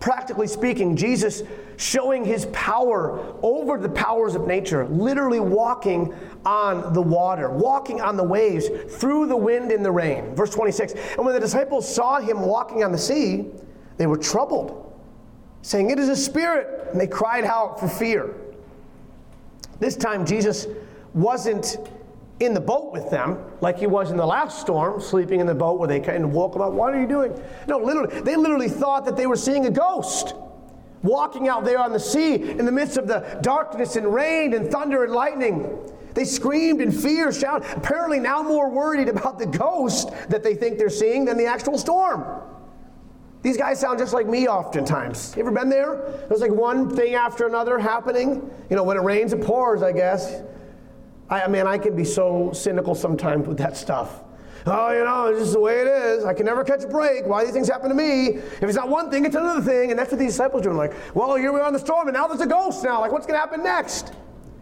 practically 0.00 0.46
speaking, 0.46 0.96
Jesus 0.96 1.42
showing 1.82 2.24
his 2.24 2.46
power 2.46 3.34
over 3.42 3.76
the 3.76 3.88
powers 3.88 4.36
of 4.36 4.46
nature, 4.46 4.86
literally 4.86 5.40
walking 5.40 6.14
on 6.46 6.92
the 6.92 7.02
water, 7.02 7.50
walking 7.50 8.00
on 8.00 8.16
the 8.16 8.22
waves, 8.22 8.68
through 8.98 9.26
the 9.26 9.36
wind 9.36 9.72
and 9.72 9.84
the 9.84 9.90
rain. 9.90 10.34
Verse 10.36 10.50
26 10.50 10.94
And 11.16 11.24
when 11.24 11.34
the 11.34 11.40
disciples 11.40 11.92
saw 11.92 12.20
him 12.20 12.40
walking 12.40 12.84
on 12.84 12.92
the 12.92 12.98
sea, 12.98 13.46
they 13.96 14.06
were 14.06 14.16
troubled, 14.16 14.96
saying, 15.62 15.90
It 15.90 15.98
is 15.98 16.08
a 16.08 16.16
spirit. 16.16 16.90
And 16.92 17.00
they 17.00 17.06
cried 17.06 17.44
out 17.44 17.80
for 17.80 17.88
fear. 17.88 18.34
This 19.80 19.96
time, 19.96 20.24
Jesus 20.24 20.68
wasn't 21.14 21.78
in 22.38 22.54
the 22.54 22.60
boat 22.60 22.92
with 22.92 23.10
them 23.10 23.38
like 23.60 23.78
he 23.78 23.86
was 23.86 24.10
in 24.10 24.16
the 24.16 24.26
last 24.26 24.60
storm, 24.60 25.00
sleeping 25.00 25.40
in 25.40 25.46
the 25.46 25.54
boat 25.54 25.78
where 25.80 25.88
they 25.88 26.00
kind 26.00 26.22
of 26.22 26.32
woke 26.32 26.54
up. 26.56 26.72
What 26.72 26.94
are 26.94 27.00
you 27.00 27.08
doing? 27.08 27.40
No, 27.66 27.78
literally, 27.78 28.20
they 28.20 28.36
literally 28.36 28.68
thought 28.68 29.04
that 29.06 29.16
they 29.16 29.26
were 29.26 29.36
seeing 29.36 29.66
a 29.66 29.70
ghost 29.70 30.34
walking 31.02 31.48
out 31.48 31.64
there 31.64 31.78
on 31.78 31.92
the 31.92 32.00
sea 32.00 32.34
in 32.34 32.64
the 32.64 32.72
midst 32.72 32.96
of 32.96 33.06
the 33.06 33.38
darkness 33.42 33.96
and 33.96 34.12
rain 34.12 34.54
and 34.54 34.70
thunder 34.70 35.04
and 35.04 35.12
lightning. 35.12 35.78
They 36.14 36.24
screamed 36.24 36.80
in 36.80 36.92
fear, 36.92 37.32
shouted, 37.32 37.66
apparently 37.76 38.20
now 38.20 38.42
more 38.42 38.70
worried 38.70 39.08
about 39.08 39.38
the 39.38 39.46
ghost 39.46 40.10
that 40.28 40.42
they 40.42 40.54
think 40.54 40.78
they're 40.78 40.90
seeing 40.90 41.24
than 41.24 41.38
the 41.38 41.46
actual 41.46 41.78
storm. 41.78 42.42
These 43.42 43.56
guys 43.56 43.80
sound 43.80 43.98
just 43.98 44.14
like 44.14 44.28
me 44.28 44.46
oftentimes. 44.46 45.34
You 45.36 45.42
ever 45.42 45.50
been 45.50 45.68
there? 45.68 46.24
There's 46.28 46.40
like 46.40 46.52
one 46.52 46.94
thing 46.94 47.14
after 47.14 47.46
another 47.46 47.78
happening. 47.78 48.48
You 48.70 48.76
know, 48.76 48.84
when 48.84 48.96
it 48.96 49.02
rains, 49.02 49.32
it 49.32 49.42
pours, 49.42 49.82
I 49.82 49.90
guess. 49.90 50.42
I, 51.28 51.42
I 51.42 51.48
mean, 51.48 51.66
I 51.66 51.78
can 51.78 51.96
be 51.96 52.04
so 52.04 52.52
cynical 52.52 52.94
sometimes 52.94 53.48
with 53.48 53.58
that 53.58 53.76
stuff. 53.76 54.22
Oh, 54.64 54.92
you 54.92 55.04
know, 55.04 55.26
it's 55.26 55.40
just 55.40 55.52
the 55.54 55.60
way 55.60 55.80
it 55.80 55.88
is. 55.88 56.24
I 56.24 56.34
can 56.34 56.46
never 56.46 56.62
catch 56.62 56.84
a 56.84 56.86
break. 56.86 57.26
Why 57.26 57.40
do 57.40 57.46
these 57.46 57.54
things 57.54 57.68
happen 57.68 57.88
to 57.88 57.94
me? 57.94 58.28
If 58.36 58.62
it's 58.62 58.76
not 58.76 58.88
one 58.88 59.10
thing, 59.10 59.24
it's 59.24 59.34
another 59.34 59.60
thing. 59.60 59.90
And 59.90 59.98
that's 59.98 60.12
what 60.12 60.20
these 60.20 60.30
disciples 60.30 60.60
are 60.60 60.64
doing. 60.64 60.76
Like, 60.76 60.94
well, 61.14 61.34
here 61.36 61.52
we 61.52 61.60
are 61.60 61.66
in 61.66 61.72
the 61.72 61.80
storm, 61.80 62.06
and 62.06 62.14
now 62.14 62.28
there's 62.28 62.40
a 62.40 62.46
ghost 62.46 62.84
now. 62.84 63.00
Like, 63.00 63.10
what's 63.10 63.26
going 63.26 63.34
to 63.34 63.40
happen 63.40 63.62
next? 63.62 64.12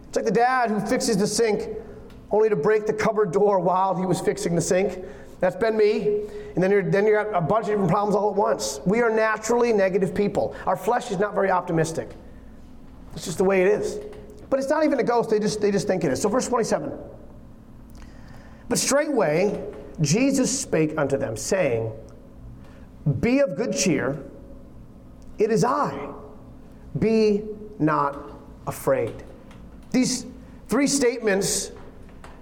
It's 0.07 0.15
like 0.15 0.25
the 0.25 0.31
dad 0.31 0.71
who 0.71 0.79
fixes 0.79 1.17
the 1.17 1.27
sink 1.27 1.69
only 2.31 2.49
to 2.49 2.55
break 2.55 2.87
the 2.87 2.93
cupboard 2.93 3.31
door 3.31 3.59
while 3.59 3.95
he 3.95 4.05
was 4.05 4.19
fixing 4.19 4.55
the 4.55 4.61
sink. 4.61 5.05
That's 5.39 5.55
been 5.55 5.77
me. 5.77 6.21
And 6.55 6.63
then 6.63 6.71
you're, 6.71 6.83
then 6.83 7.05
you 7.05 7.13
got 7.13 7.33
a 7.33 7.41
bunch 7.41 7.65
of 7.65 7.71
different 7.71 7.89
problems 7.89 8.15
all 8.15 8.29
at 8.29 8.35
once. 8.35 8.79
We 8.85 9.01
are 9.01 9.09
naturally 9.09 9.71
negative 9.73 10.15
people. 10.15 10.55
Our 10.65 10.75
flesh 10.75 11.11
is 11.11 11.19
not 11.19 11.33
very 11.33 11.51
optimistic. 11.51 12.09
It's 13.15 13.25
just 13.25 13.37
the 13.37 13.43
way 13.43 13.61
it 13.61 13.67
is. 13.67 13.99
But 14.49 14.59
it's 14.59 14.69
not 14.69 14.83
even 14.83 14.99
a 14.99 15.03
ghost, 15.03 15.29
they 15.29 15.39
just, 15.39 15.61
they 15.61 15.71
just 15.71 15.87
think 15.87 16.03
it 16.03 16.11
is. 16.11 16.21
So, 16.21 16.29
verse 16.29 16.47
27. 16.47 16.91
But 18.67 18.77
straightway, 18.77 19.63
Jesus 19.99 20.61
spake 20.61 20.97
unto 20.97 21.17
them, 21.17 21.35
saying, 21.35 21.91
Be 23.19 23.39
of 23.39 23.55
good 23.55 23.75
cheer, 23.75 24.23
it 25.37 25.51
is 25.51 25.63
I. 25.63 26.09
Be 26.99 27.43
not 27.79 28.17
afraid. 28.67 29.23
These 29.91 30.25
three 30.69 30.87
statements 30.87 31.71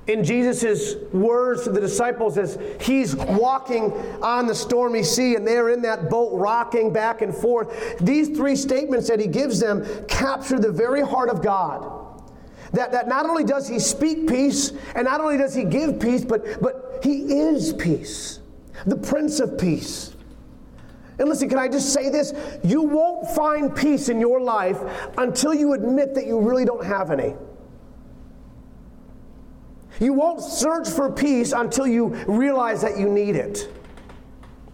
in 0.09 0.23
Jesus' 0.23 0.95
words 1.13 1.63
to 1.63 1.71
the 1.71 1.79
disciples 1.79 2.37
as 2.37 2.57
he's 2.81 3.15
walking 3.15 3.91
on 4.23 4.47
the 4.47 4.55
stormy 4.55 5.03
sea 5.03 5.35
and 5.35 5.45
they're 5.45 5.69
in 5.69 5.83
that 5.83 6.09
boat 6.09 6.31
rocking 6.33 6.91
back 6.91 7.21
and 7.21 7.33
forth. 7.33 7.97
These 7.99 8.35
three 8.35 8.55
statements 8.55 9.07
that 9.07 9.19
he 9.19 9.27
gives 9.27 9.59
them 9.59 9.85
capture 10.07 10.57
the 10.57 10.71
very 10.71 11.01
heart 11.01 11.29
of 11.29 11.43
God. 11.43 11.98
That, 12.73 12.91
that 12.91 13.07
not 13.07 13.25
only 13.25 13.43
does 13.43 13.67
he 13.67 13.79
speak 13.79 14.27
peace 14.27 14.73
and 14.95 15.05
not 15.05 15.21
only 15.21 15.37
does 15.37 15.55
he 15.55 15.63
give 15.63 15.99
peace, 15.99 16.23
but, 16.23 16.61
but 16.61 16.99
he 17.03 17.39
is 17.39 17.73
peace, 17.73 18.39
the 18.85 18.95
Prince 18.97 19.39
of 19.39 19.57
Peace. 19.57 20.15
And 21.17 21.27
listen, 21.27 21.49
can 21.49 21.59
I 21.59 21.67
just 21.67 21.93
say 21.93 22.09
this? 22.09 22.33
You 22.63 22.81
won't 22.81 23.29
find 23.31 23.75
peace 23.75 24.07
in 24.07 24.21
your 24.21 24.39
life 24.39 24.79
until 25.17 25.53
you 25.53 25.73
admit 25.73 26.15
that 26.15 26.25
you 26.25 26.39
really 26.39 26.63
don't 26.63 26.85
have 26.85 27.11
any. 27.11 27.35
You 29.99 30.13
won't 30.13 30.41
search 30.41 30.87
for 30.87 31.11
peace 31.11 31.51
until 31.51 31.85
you 31.85 32.07
realize 32.25 32.81
that 32.81 32.97
you 32.97 33.09
need 33.09 33.35
it. 33.35 33.69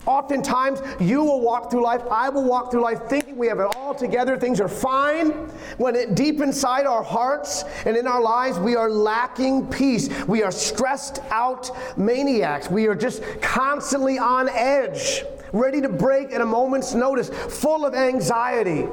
Oftentimes, 0.06 0.82
you 1.00 1.24
will 1.24 1.42
walk 1.42 1.72
through 1.72 1.84
life, 1.84 2.02
I 2.12 2.30
will 2.30 2.44
walk 2.44 2.72
through 2.72 2.84
life 2.84 3.04
thinking 3.08 3.38
we 3.38 3.48
have 3.48 3.60
it 3.60 3.76
all 3.76 3.96
together, 3.96 4.38
things 4.38 4.62
are 4.62 4.68
fine, 4.68 5.32
when 5.78 5.96
it, 5.96 6.16
deep 6.16 6.42
inside 6.42 6.86
our 6.86 7.04
hearts 7.04 7.64
and 7.86 7.98
in 7.98 8.08
our 8.08 8.22
lives, 8.22 8.60
we 8.60 8.76
are 8.76 8.90
lacking 8.90 9.68
peace. 9.68 10.10
We 10.26 10.44
are 10.44 10.52
stressed 10.52 11.20
out 11.30 11.72
maniacs. 11.98 12.70
We 12.70 12.88
are 12.88 12.96
just 12.96 13.24
constantly 13.42 14.20
on 14.20 14.50
edge, 14.50 15.24
ready 15.54 15.82
to 15.82 15.90
break 15.90 16.32
at 16.32 16.42
a 16.42 16.46
moment's 16.46 16.94
notice, 16.94 17.30
full 17.30 17.86
of 17.86 17.96
anxiety. 17.96 18.88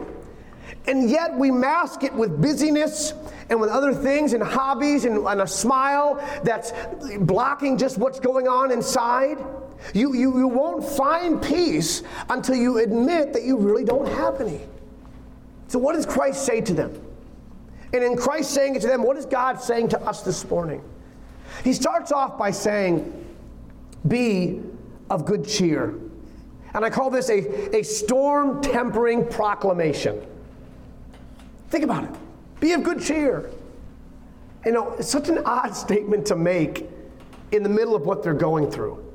And 0.87 1.09
yet, 1.09 1.37
we 1.37 1.51
mask 1.51 2.03
it 2.03 2.13
with 2.13 2.41
busyness 2.41 3.15
and 3.51 3.61
with 3.61 3.71
other 3.71 3.93
things 3.93 4.33
and 4.33 4.43
hobbies 4.43 5.05
and, 5.05 5.19
and 5.27 5.43
a 5.43 5.47
smile 5.47 6.17
that's 6.43 6.73
blocking 7.21 7.77
just 7.77 7.99
what's 7.99 8.19
going 8.19 8.49
on 8.49 8.73
inside. 8.73 9.39
You, 9.95 10.15
you, 10.15 10.39
you 10.39 10.49
won't 10.49 10.85
find 10.85 11.43
peace 11.43 12.03
until 12.29 12.55
you 12.55 12.79
admit 12.79 13.33
that 13.33 13.43
you 13.43 13.57
really 13.59 13.85
don't 13.85 14.09
have 14.09 14.41
any. 14.41 14.61
So, 15.69 15.79
what 15.79 15.95
does 15.95 16.07
Christ 16.07 16.45
say 16.45 16.61
to 16.61 16.73
them? 16.73 17.01
And 17.93 18.03
in 18.03 18.17
Christ 18.17 18.53
saying 18.53 18.77
it 18.77 18.83
to 18.83 18.89
them, 18.89 19.03
what 19.03 19.17
is 19.17 19.27
God 19.27 19.61
saying 19.61 19.89
to 19.89 20.01
us 20.01 20.23
this 20.23 20.49
morning? 20.49 20.83
He 21.65 21.73
starts 21.73 22.13
off 22.13 22.39
by 22.39 22.51
saying, 22.51 23.13
Be 24.09 24.63
of 25.11 25.25
good 25.25 25.47
cheer. 25.47 25.95
And 26.75 26.85
I 26.85 26.91
call 26.91 27.11
this 27.11 27.29
a, 27.29 27.77
a 27.77 27.83
storm 27.83 28.63
tempering 28.63 29.27
proclamation. 29.29 30.25
Think 31.69 31.85
about 31.85 32.05
it. 32.05 32.11
Be 32.61 32.73
of 32.73 32.83
good 32.83 33.01
cheer. 33.03 33.51
You 34.65 34.73
know, 34.73 34.93
it's 34.93 35.09
such 35.09 35.29
an 35.29 35.39
odd 35.45 35.75
statement 35.77 36.27
to 36.27 36.37
make 36.37 36.89
in 37.51 37.63
the 37.63 37.69
middle 37.69 37.95
of 37.95 38.03
what 38.07 38.23
they're 38.23 38.33
going 38.33 38.71
through. 38.71 39.12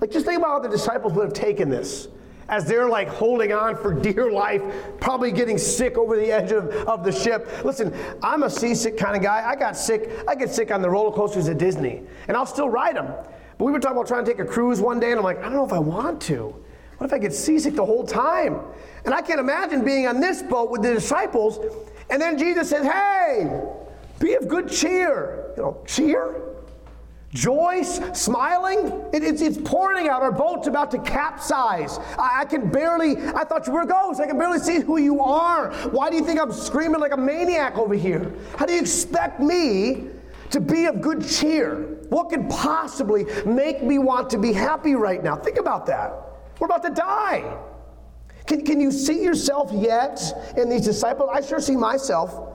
Like, 0.00 0.10
just 0.10 0.26
think 0.26 0.38
about 0.38 0.50
how 0.50 0.58
the 0.60 0.68
disciples 0.68 1.12
would 1.14 1.24
have 1.24 1.32
taken 1.32 1.68
this 1.70 2.08
as 2.48 2.64
they're 2.64 2.88
like 2.88 3.08
holding 3.08 3.52
on 3.52 3.76
for 3.76 3.92
dear 4.00 4.30
life, 4.30 4.62
probably 5.00 5.32
getting 5.32 5.58
sick 5.58 5.98
over 5.98 6.16
the 6.16 6.30
edge 6.30 6.52
of, 6.52 6.68
of 6.88 7.04
the 7.04 7.12
ship. 7.12 7.48
Listen, 7.64 7.94
I'm 8.22 8.42
a 8.42 8.50
seasick 8.50 8.96
kind 8.96 9.16
of 9.16 9.22
guy. 9.22 9.48
I 9.48 9.56
got 9.56 9.76
sick. 9.76 10.10
I 10.28 10.34
get 10.34 10.50
sick 10.50 10.70
on 10.70 10.82
the 10.82 10.90
roller 10.90 11.14
coasters 11.14 11.48
at 11.48 11.58
Disney, 11.58 12.02
and 12.28 12.36
I'll 12.36 12.46
still 12.46 12.68
ride 12.68 12.96
them. 12.96 13.12
But 13.58 13.64
we 13.64 13.72
were 13.72 13.80
talking 13.80 13.96
about 13.96 14.06
trying 14.06 14.24
to 14.24 14.30
take 14.30 14.40
a 14.40 14.44
cruise 14.44 14.80
one 14.80 15.00
day, 15.00 15.10
and 15.10 15.18
I'm 15.18 15.24
like, 15.24 15.38
I 15.38 15.44
don't 15.44 15.54
know 15.54 15.66
if 15.66 15.72
I 15.72 15.78
want 15.78 16.20
to. 16.22 16.54
What 16.98 17.06
if 17.06 17.12
I 17.12 17.18
get 17.18 17.34
seasick 17.34 17.74
the 17.74 17.84
whole 17.84 18.06
time? 18.06 18.60
And 19.04 19.14
I 19.14 19.20
can't 19.20 19.40
imagine 19.40 19.84
being 19.84 20.06
on 20.06 20.20
this 20.20 20.42
boat 20.42 20.70
with 20.70 20.82
the 20.82 20.92
disciples, 20.92 21.58
and 22.10 22.20
then 22.20 22.38
Jesus 22.38 22.70
says, 22.70 22.86
Hey, 22.86 23.60
be 24.18 24.34
of 24.34 24.48
good 24.48 24.70
cheer. 24.70 25.52
You 25.56 25.62
know, 25.62 25.82
cheer? 25.86 26.55
Joy, 27.36 27.82
smiling, 27.82 29.04
it, 29.12 29.22
it's, 29.22 29.42
it's 29.42 29.58
pouring 29.58 30.08
out. 30.08 30.22
Our 30.22 30.32
boat's 30.32 30.68
about 30.68 30.90
to 30.92 30.98
capsize. 30.98 31.98
I, 32.18 32.40
I, 32.40 32.44
can 32.46 32.70
barely, 32.70 33.18
I 33.18 33.44
thought 33.44 33.66
you 33.66 33.74
were 33.74 33.82
a 33.82 33.86
ghost. 33.86 34.20
I 34.20 34.26
can 34.26 34.38
barely 34.38 34.58
see 34.58 34.80
who 34.80 34.96
you 34.96 35.20
are. 35.20 35.70
Why 35.90 36.08
do 36.08 36.16
you 36.16 36.24
think 36.24 36.40
I'm 36.40 36.50
screaming 36.50 36.98
like 36.98 37.12
a 37.12 37.16
maniac 37.16 37.76
over 37.76 37.92
here? 37.92 38.32
How 38.56 38.64
do 38.64 38.72
you 38.72 38.80
expect 38.80 39.38
me 39.38 40.06
to 40.48 40.60
be 40.60 40.86
of 40.86 41.02
good 41.02 41.28
cheer? 41.28 41.98
What 42.08 42.30
could 42.30 42.48
possibly 42.48 43.26
make 43.44 43.82
me 43.82 43.98
want 43.98 44.30
to 44.30 44.38
be 44.38 44.54
happy 44.54 44.94
right 44.94 45.22
now? 45.22 45.36
Think 45.36 45.58
about 45.58 45.84
that. 45.86 46.14
We're 46.58 46.68
about 46.68 46.84
to 46.84 46.90
die. 46.90 47.54
Can, 48.46 48.64
can 48.64 48.80
you 48.80 48.90
see 48.90 49.22
yourself 49.22 49.70
yet 49.74 50.22
in 50.56 50.70
these 50.70 50.86
disciples? 50.86 51.28
I 51.34 51.42
sure 51.42 51.60
see 51.60 51.76
myself. 51.76 52.54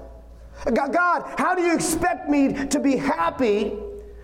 God, 0.74 1.36
how 1.38 1.54
do 1.54 1.62
you 1.62 1.76
expect 1.76 2.30
me 2.30 2.66
to 2.66 2.80
be 2.80 2.96
happy 2.96 3.78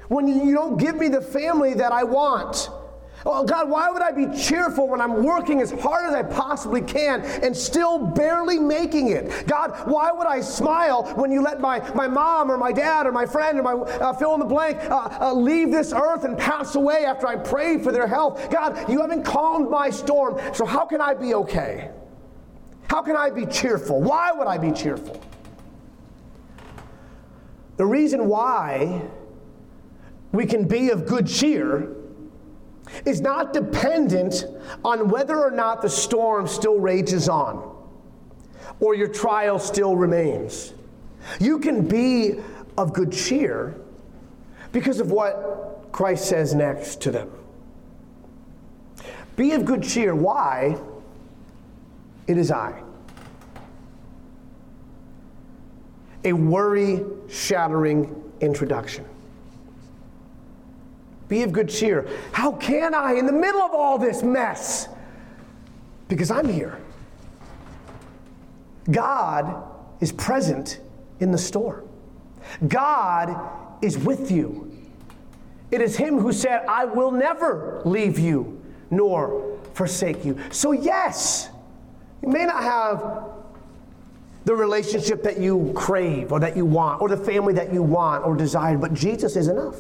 when 0.08 0.28
you 0.28 0.54
don't 0.54 0.78
give 0.78 0.96
me 0.96 1.10
the 1.10 1.22
family 1.22 1.74
that 1.76 1.92
I 1.92 2.04
want? 2.04 2.70
Oh, 3.26 3.44
God, 3.44 3.70
why 3.70 3.90
would 3.90 4.02
I 4.02 4.12
be 4.12 4.28
cheerful 4.38 4.88
when 4.88 5.02
I'm 5.02 5.24
working 5.24 5.60
as 5.60 5.72
hard 5.72 6.06
as 6.06 6.14
I 6.14 6.24
possibly 6.24 6.82
can 6.82 7.22
and 7.22 7.56
still 7.56 8.00
barely 8.00 8.60
making 8.60 9.10
it? 9.10 9.48
God, 9.48 9.72
why 9.86 10.12
would 10.12 10.28
I 10.28 10.40
smile 10.40 11.04
when 11.16 11.32
you 11.32 11.42
let 11.42 11.60
my, 11.60 11.80
my 11.94 12.08
mom 12.08 12.50
or 12.52 12.58
my 12.58 12.72
dad 12.72 13.06
or 13.06 13.12
my 13.12 13.26
friend 13.26 13.60
or 13.60 13.64
my 13.64 13.74
uh, 13.74 14.14
fill 14.14 14.34
in 14.36 14.40
the 14.40 14.46
blank 14.46 14.78
uh, 14.90 15.18
uh, 15.20 15.34
leave 15.34 15.72
this 15.72 15.94
earth 15.94 16.24
and 16.24 16.38
pass 16.38 16.76
away 16.76 17.06
after 17.06 17.28
I 17.28 17.36
prayed 17.36 17.84
for 17.84 17.92
their 17.92 18.08
health? 18.08 18.50
God, 18.50 18.90
you 18.90 19.02
haven't 19.02 19.24
calmed 19.24 19.70
my 19.70 19.90
storm, 19.90 20.40
so 20.54 20.66
how 20.66 20.86
can 20.86 21.02
I 21.02 21.14
be 21.14 21.34
okay? 21.34 21.92
How 22.90 23.02
can 23.02 23.18
I 23.18 23.30
be 23.30 23.46
cheerful? 23.46 24.02
Why 24.02 24.32
would 24.32 24.48
I 24.48 24.58
be 24.58 24.72
cheerful? 24.72 25.22
The 27.76 27.86
reason 27.86 28.28
why 28.28 29.02
we 30.31 30.46
can 30.46 30.67
be 30.67 30.89
of 30.89 31.05
good 31.05 31.27
cheer 31.27 31.96
is 33.05 33.22
not 33.22 33.53
dependent 33.53 34.46
on 34.84 35.10
whether 35.10 35.38
or 35.38 35.51
not 35.51 35.81
the 35.81 35.89
storm 35.89 36.48
still 36.48 36.79
rages 36.79 37.27
on 37.29 37.75
or 38.79 38.96
your 38.96 39.07
trial 39.07 39.60
still 39.60 39.96
remains. 39.96 40.74
You 41.39 41.60
can 41.60 41.88
be 41.88 42.36
of 42.77 42.93
good 42.93 43.12
cheer 43.12 43.75
because 44.72 45.00
of 45.00 45.12
what 45.12 45.88
Christ 45.91 46.25
says 46.25 46.53
next 46.53 47.01
to 47.01 47.12
them. 47.12 47.31
Be 49.36 49.51
of 49.51 49.65
good 49.65 49.84
cheer. 49.84 50.15
Why? 50.15 50.77
It 52.27 52.38
is 52.38 52.51
I. 52.51 52.81
A 56.24 56.34
worry 56.34 57.05
shattering 57.29 58.24
introduction. 58.41 59.05
Be 61.27 61.43
of 61.43 61.51
good 61.51 61.69
cheer. 61.69 62.07
How 62.31 62.53
can 62.53 62.93
I 62.93 63.13
in 63.13 63.25
the 63.25 63.34
middle 63.34 63.62
of 63.62 63.72
all 63.72 63.98
this 63.98 64.24
mess? 64.24 64.88
Because 66.07 66.31
I'm 66.31 66.48
here. 66.48 66.79
God 68.89 69.63
is 70.00 70.12
present 70.13 70.79
in 71.19 71.31
the 71.31 71.38
storm. 71.38 71.88
God 72.67 73.84
is 73.84 73.98
with 73.98 74.31
you. 74.31 74.72
It 75.69 75.81
is 75.81 75.98
Him 75.98 76.17
who 76.17 76.31
said, 76.31 76.65
I 76.67 76.86
will 76.86 77.12
never 77.12 77.81
leave 77.84 78.17
you 78.17 78.62
nor 78.89 79.60
forsake 79.74 80.24
you. 80.24 80.38
So, 80.50 80.72
yes, 80.72 81.50
you 82.22 82.29
may 82.29 82.46
not 82.46 82.63
have 82.63 83.25
the 84.46 84.55
relationship 84.55 85.24
that 85.24 85.39
you 85.39 85.74
crave 85.75 86.31
or 86.31 86.39
that 86.39 86.55
you 86.55 86.65
want, 86.65 87.01
or 87.01 87.10
the 87.10 87.17
family 87.17 87.53
that 87.53 87.74
you 87.74 87.84
want 87.84 88.24
or 88.24 88.34
desire, 88.34 88.77
but 88.77 88.93
Jesus 88.93 89.36
is 89.36 89.50
enough. 89.50 89.75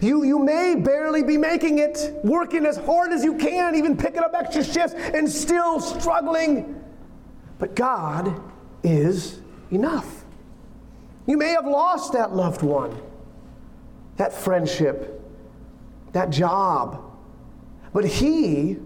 You, 0.00 0.24
you 0.24 0.38
may 0.38 0.74
barely 0.74 1.22
be 1.22 1.36
making 1.36 1.78
it, 1.78 2.14
working 2.24 2.66
as 2.66 2.76
hard 2.76 3.12
as 3.12 3.22
you 3.22 3.36
can, 3.36 3.74
even 3.74 3.96
picking 3.96 4.20
up 4.20 4.32
extra 4.34 4.64
shifts, 4.64 4.94
and 4.94 5.28
still 5.28 5.80
struggling. 5.80 6.82
But 7.58 7.76
God 7.76 8.40
is 8.82 9.40
enough. 9.70 10.24
You 11.26 11.36
may 11.36 11.50
have 11.50 11.66
lost 11.66 12.12
that 12.14 12.34
loved 12.34 12.62
one, 12.62 12.96
that 14.16 14.32
friendship, 14.32 15.20
that 16.12 16.30
job, 16.30 17.02
but 17.92 18.04
He 18.04 18.78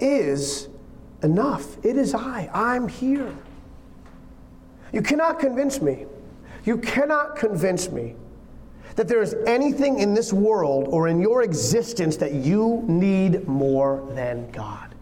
is 0.00 0.68
enough. 1.22 1.84
It 1.84 1.96
is 1.96 2.14
I. 2.14 2.50
I'm 2.52 2.88
here. 2.88 3.34
You 4.92 5.02
cannot 5.02 5.38
convince 5.38 5.80
me. 5.80 6.06
You 6.64 6.78
cannot 6.78 7.36
convince 7.36 7.90
me 7.90 8.14
that 8.96 9.08
there 9.08 9.22
is 9.22 9.36
anything 9.46 10.00
in 10.00 10.14
this 10.14 10.32
world 10.32 10.88
or 10.88 11.08
in 11.08 11.20
your 11.20 11.42
existence 11.42 12.16
that 12.16 12.32
you 12.32 12.82
need 12.88 13.46
more 13.46 14.06
than 14.14 14.50
God. 14.50 14.94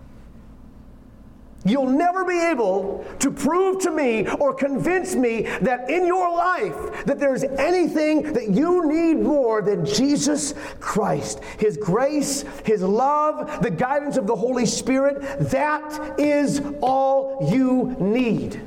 You'll 1.67 1.89
never 1.89 2.27
be 2.27 2.39
able 2.39 3.07
to 3.21 3.31
prove 3.31 3.79
to 3.83 3.91
me 3.91 4.29
or 4.29 4.53
convince 4.53 5.15
me 5.15 5.43
that 5.63 5.89
in 5.89 6.07
your 6.07 6.31
life 6.31 7.07
that 7.07 7.19
there's 7.19 7.43
anything 7.43 8.35
that 8.35 8.51
you 8.51 8.87
need 8.87 9.15
more 9.15 9.63
than 9.63 9.87
Jesus 9.87 10.53
Christ. 10.79 11.43
His 11.59 11.79
grace, 11.79 12.45
his 12.67 12.83
love, 12.83 13.63
the 13.63 13.71
guidance 13.71 14.19
of 14.19 14.27
the 14.27 14.37
Holy 14.37 14.67
Spirit, 14.67 15.23
that 15.51 16.21
is 16.21 16.61
all 16.83 17.49
you 17.51 17.97
need. 17.99 18.61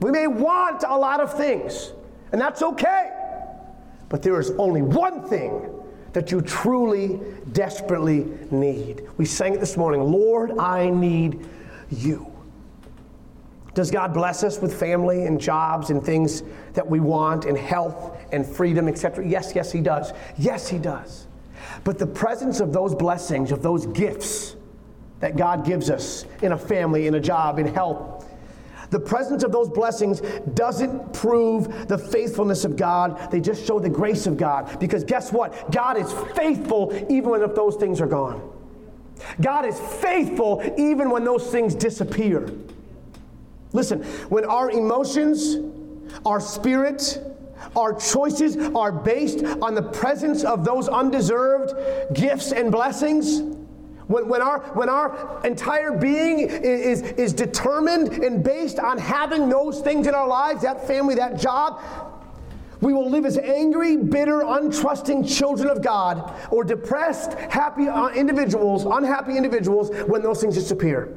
We 0.00 0.10
may 0.10 0.26
want 0.26 0.82
a 0.82 0.98
lot 0.98 1.20
of 1.20 1.36
things, 1.36 1.92
and 2.32 2.40
that's 2.40 2.62
okay. 2.62 3.21
But 4.12 4.22
there 4.22 4.38
is 4.38 4.50
only 4.58 4.82
one 4.82 5.26
thing 5.26 5.70
that 6.12 6.30
you 6.30 6.42
truly, 6.42 7.18
desperately 7.52 8.26
need. 8.50 9.08
We 9.16 9.24
sang 9.24 9.54
it 9.54 9.60
this 9.60 9.78
morning 9.78 10.02
Lord, 10.02 10.58
I 10.58 10.90
need 10.90 11.48
you. 11.90 12.30
Does 13.72 13.90
God 13.90 14.12
bless 14.12 14.44
us 14.44 14.60
with 14.60 14.78
family 14.78 15.24
and 15.24 15.40
jobs 15.40 15.88
and 15.88 16.04
things 16.04 16.42
that 16.74 16.86
we 16.86 17.00
want 17.00 17.46
and 17.46 17.56
health 17.56 18.18
and 18.32 18.46
freedom, 18.46 18.86
etc.? 18.86 19.26
Yes, 19.26 19.52
yes, 19.54 19.72
He 19.72 19.80
does. 19.80 20.12
Yes, 20.36 20.68
He 20.68 20.76
does. 20.76 21.26
But 21.82 21.98
the 21.98 22.06
presence 22.06 22.60
of 22.60 22.70
those 22.70 22.94
blessings, 22.94 23.50
of 23.50 23.62
those 23.62 23.86
gifts 23.86 24.56
that 25.20 25.38
God 25.38 25.64
gives 25.64 25.88
us 25.88 26.26
in 26.42 26.52
a 26.52 26.58
family, 26.58 27.06
in 27.06 27.14
a 27.14 27.20
job, 27.20 27.58
in 27.58 27.66
health, 27.66 28.21
the 28.92 29.00
presence 29.00 29.42
of 29.42 29.50
those 29.50 29.70
blessings 29.70 30.20
doesn't 30.52 31.14
prove 31.14 31.88
the 31.88 31.96
faithfulness 31.96 32.64
of 32.66 32.76
God, 32.76 33.30
they 33.30 33.40
just 33.40 33.66
show 33.66 33.80
the 33.80 33.88
grace 33.88 34.26
of 34.26 34.36
God. 34.36 34.78
Because 34.78 35.02
guess 35.02 35.32
what? 35.32 35.72
God 35.72 35.96
is 35.96 36.12
faithful 36.36 36.94
even 37.10 37.42
if 37.42 37.54
those 37.54 37.76
things 37.76 38.02
are 38.02 38.06
gone. 38.06 38.52
God 39.40 39.64
is 39.64 39.80
faithful 39.80 40.62
even 40.76 41.08
when 41.08 41.24
those 41.24 41.50
things 41.50 41.74
disappear. 41.74 42.52
Listen, 43.72 44.02
when 44.28 44.44
our 44.44 44.70
emotions, 44.70 45.56
our 46.26 46.38
spirit, 46.38 47.18
our 47.74 47.94
choices 47.94 48.58
are 48.74 48.92
based 48.92 49.42
on 49.62 49.74
the 49.74 49.82
presence 49.82 50.44
of 50.44 50.66
those 50.66 50.88
undeserved 50.88 51.72
gifts 52.14 52.52
and 52.52 52.70
blessings, 52.70 53.40
when, 54.12 54.28
when, 54.28 54.42
our, 54.42 54.60
when 54.74 54.88
our 54.88 55.40
entire 55.44 55.92
being 55.92 56.40
is, 56.40 57.02
is 57.02 57.32
determined 57.32 58.22
and 58.22 58.44
based 58.44 58.78
on 58.78 58.98
having 58.98 59.48
those 59.48 59.80
things 59.80 60.06
in 60.06 60.14
our 60.14 60.28
lives, 60.28 60.62
that 60.62 60.86
family, 60.86 61.14
that 61.14 61.38
job, 61.38 61.80
we 62.80 62.92
will 62.92 63.08
live 63.08 63.24
as 63.24 63.38
angry, 63.38 63.96
bitter, 63.96 64.40
untrusting 64.40 65.26
children 65.26 65.70
of 65.70 65.82
God 65.82 66.34
or 66.50 66.64
depressed, 66.64 67.34
happy 67.34 67.88
uh, 67.88 68.08
individuals, 68.08 68.84
unhappy 68.84 69.36
individuals 69.36 69.90
when 70.06 70.22
those 70.22 70.40
things 70.40 70.56
disappear. 70.56 71.16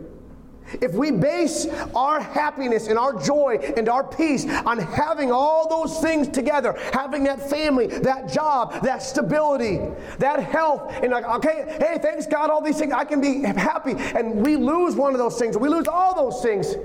If 0.82 0.94
we 0.94 1.12
base 1.12 1.68
our 1.96 2.20
happiness 2.20 2.88
and 2.88 2.98
our 2.98 3.14
joy 3.20 3.58
and 3.78 3.90
our 3.90 4.04
peace 4.04 4.46
on 4.66 4.80
having 4.80 5.32
all 5.32 5.68
those 5.70 6.00
things 6.00 6.28
together, 6.28 6.78
having 6.94 7.24
that 7.26 7.50
family, 7.50 7.88
that 7.88 8.32
job, 8.32 8.82
that 8.84 9.02
stability, 9.02 9.82
that 10.20 10.44
health, 10.44 10.92
and 11.02 11.12
like, 11.12 11.26
okay, 11.26 11.78
hey, 11.80 12.00
thanks 12.02 12.26
God, 12.26 12.50
all 12.50 12.62
these 12.62 12.78
things, 12.78 12.94
I 12.94 13.06
can 13.06 13.22
be 13.22 13.42
happy, 13.42 13.94
and 13.94 14.46
we 14.46 14.56
lose 14.56 14.96
one 14.96 15.14
of 15.14 15.20
those 15.20 15.38
things, 15.38 15.58
we 15.58 15.70
lose 15.70 15.88
all 15.88 16.16
those 16.16 16.42
things. 16.42 16.76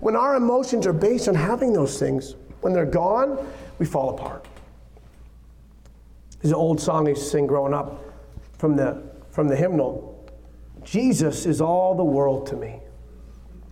When 0.00 0.16
our 0.16 0.36
emotions 0.36 0.86
are 0.86 0.94
based 0.94 1.28
on 1.28 1.34
having 1.34 1.72
those 1.72 1.98
things, 1.98 2.36
when 2.62 2.72
they're 2.72 2.86
gone, 2.86 3.38
we 3.78 3.86
fall 3.86 4.10
apart. 4.10 4.46
There's 6.40 6.52
an 6.52 6.56
old 6.56 6.80
song 6.80 7.06
I 7.06 7.10
used 7.10 7.22
to 7.22 7.28
sing 7.28 7.46
growing 7.46 7.74
up 7.74 8.02
from 8.56 8.76
the, 8.76 9.02
from 9.30 9.48
the 9.48 9.56
hymnal 9.56 10.10
Jesus 10.84 11.46
is 11.46 11.60
all 11.60 11.94
the 11.94 12.04
world 12.04 12.46
to 12.48 12.56
me 12.56 12.80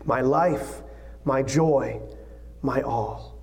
my 0.08 0.22
life, 0.22 0.80
my 1.24 1.42
joy, 1.42 2.00
my 2.62 2.80
all. 2.80 3.38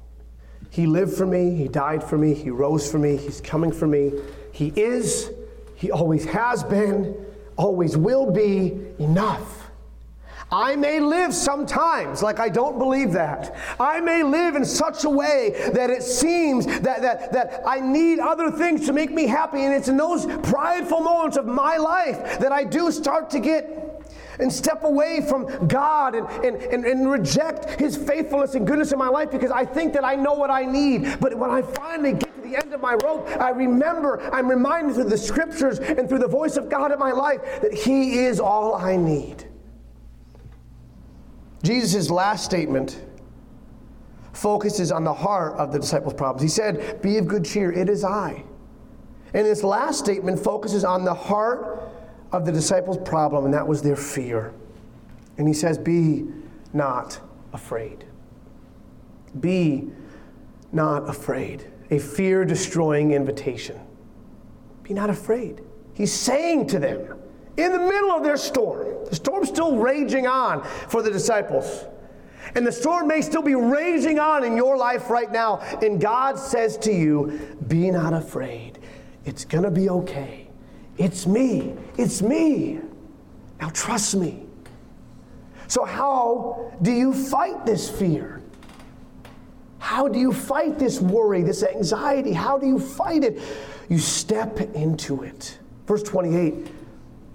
He 0.71 0.87
lived 0.87 1.13
for 1.15 1.27
me, 1.27 1.55
He 1.55 1.67
died 1.67 2.03
for 2.03 2.17
me, 2.17 2.33
He 2.33 2.49
rose 2.49 2.91
for 2.91 2.97
me, 2.97 3.15
He's 3.15 3.39
coming 3.39 3.71
for 3.71 3.87
me. 3.87 4.11
He 4.51 4.73
is, 4.75 5.29
He 5.75 5.91
always 5.91 6.25
has 6.25 6.63
been, 6.63 7.15
always 7.55 7.95
will 7.95 8.31
be 8.31 8.73
enough. 8.97 9.61
I 10.51 10.75
may 10.75 10.99
live 10.99 11.33
sometimes 11.33 12.23
like 12.23 12.39
I 12.39 12.49
don't 12.49 12.77
believe 12.79 13.11
that. 13.13 13.55
I 13.79 13.99
may 13.99 14.23
live 14.23 14.55
in 14.55 14.65
such 14.65 15.03
a 15.03 15.09
way 15.09 15.69
that 15.73 15.89
it 15.89 16.03
seems 16.03 16.65
that, 16.65 17.01
that, 17.01 17.31
that 17.33 17.63
I 17.65 17.79
need 17.79 18.19
other 18.19 18.51
things 18.51 18.85
to 18.85 18.93
make 18.93 19.11
me 19.11 19.27
happy. 19.27 19.61
And 19.63 19.73
it's 19.73 19.87
in 19.87 19.97
those 19.97 20.25
prideful 20.49 20.99
moments 20.99 21.37
of 21.37 21.45
my 21.45 21.77
life 21.77 22.39
that 22.39 22.51
I 22.51 22.63
do 22.63 22.91
start 22.91 23.29
to 23.31 23.39
get 23.39 23.84
and 24.39 24.51
step 24.51 24.83
away 24.83 25.21
from 25.27 25.67
God 25.67 26.15
and, 26.15 26.27
and, 26.45 26.61
and, 26.61 26.85
and, 26.85 27.09
reject 27.09 27.79
His 27.79 27.95
faithfulness 27.95 28.55
and 28.55 28.65
goodness 28.65 28.91
in 28.91 28.99
my 28.99 29.07
life 29.07 29.31
because 29.31 29.51
I 29.51 29.65
think 29.65 29.93
that 29.93 30.03
I 30.03 30.15
know 30.15 30.33
what 30.33 30.49
I 30.49 30.65
need. 30.65 31.19
But 31.19 31.37
when 31.37 31.51
I 31.51 31.61
finally 31.61 32.13
get 32.13 32.35
to 32.35 32.41
the 32.41 32.55
end 32.55 32.73
of 32.73 32.81
my 32.81 32.93
rope, 33.03 33.27
I 33.39 33.49
remember, 33.49 34.21
I'm 34.33 34.47
reminded 34.47 34.95
through 34.95 35.09
the 35.09 35.17
scriptures 35.17 35.79
and 35.79 36.09
through 36.09 36.19
the 36.19 36.27
voice 36.27 36.57
of 36.57 36.69
God 36.69 36.91
in 36.91 36.99
my 36.99 37.11
life 37.11 37.41
that 37.61 37.73
He 37.73 38.19
is 38.19 38.39
all 38.39 38.75
I 38.75 38.95
need. 38.95 39.45
Jesus' 41.63 42.09
last 42.09 42.45
statement 42.45 43.01
focuses 44.33 44.91
on 44.91 45.03
the 45.03 45.13
heart 45.13 45.53
of 45.57 45.71
the 45.71 45.79
disciples' 45.79 46.13
problems. 46.13 46.41
He 46.41 46.49
said, 46.49 47.01
Be 47.01 47.17
of 47.17 47.27
good 47.27 47.45
cheer, 47.45 47.71
it 47.71 47.89
is 47.89 48.03
I. 48.03 48.43
And 49.33 49.45
this 49.45 49.63
last 49.63 49.99
statement 49.99 50.39
focuses 50.39 50.85
on 50.85 51.03
the 51.03 51.13
heart 51.13 51.91
of 52.31 52.45
the 52.45 52.51
disciples' 52.51 52.97
problem, 52.97 53.45
and 53.45 53.53
that 53.53 53.67
was 53.67 53.81
their 53.81 53.95
fear. 53.95 54.53
And 55.37 55.47
he 55.47 55.53
says, 55.53 55.77
Be 55.77 56.25
not 56.73 57.19
afraid. 57.53 58.05
Be 59.39 59.89
not 60.71 61.09
afraid. 61.09 61.67
A 61.91 61.99
fear 61.99 62.45
destroying 62.45 63.11
invitation. 63.11 63.79
Be 64.83 64.93
not 64.93 65.09
afraid. 65.09 65.61
He's 65.93 66.13
saying 66.13 66.67
to 66.67 66.79
them 66.79 67.17
in 67.57 67.71
the 67.71 67.79
middle 67.79 68.11
of 68.11 68.23
their 68.23 68.37
storm, 68.37 69.05
the 69.05 69.15
storm's 69.15 69.49
still 69.49 69.77
raging 69.77 70.27
on 70.27 70.63
for 70.63 71.01
the 71.01 71.09
disciples. 71.09 71.85
And 72.53 72.65
the 72.65 72.71
storm 72.71 73.07
may 73.07 73.21
still 73.21 73.41
be 73.41 73.55
raging 73.55 74.19
on 74.19 74.43
in 74.43 74.55
your 74.55 74.77
life 74.77 75.09
right 75.09 75.31
now. 75.31 75.59
And 75.81 75.99
God 75.99 76.37
says 76.37 76.77
to 76.79 76.91
you, 76.91 77.57
Be 77.67 77.89
not 77.91 78.13
afraid. 78.13 78.79
It's 79.25 79.45
going 79.45 79.63
to 79.63 79.71
be 79.71 79.89
okay. 79.89 80.44
It's 80.97 81.27
me. 81.27 81.75
It's 81.97 82.21
me. 82.21 82.79
Now 83.59 83.69
trust 83.69 84.15
me. 84.15 84.45
So, 85.67 85.83
how 85.83 86.71
do 86.81 86.91
you 86.91 87.13
fight 87.13 87.65
this 87.65 87.89
fear? 87.89 88.41
How 89.79 90.07
do 90.07 90.19
you 90.19 90.31
fight 90.31 90.79
this 90.79 90.99
worry, 90.99 91.41
this 91.41 91.63
anxiety? 91.63 92.33
How 92.33 92.57
do 92.57 92.67
you 92.67 92.79
fight 92.79 93.23
it? 93.23 93.39
You 93.89 93.99
step 93.99 94.59
into 94.59 95.23
it. 95.23 95.59
Verse 95.85 96.03
28 96.03 96.71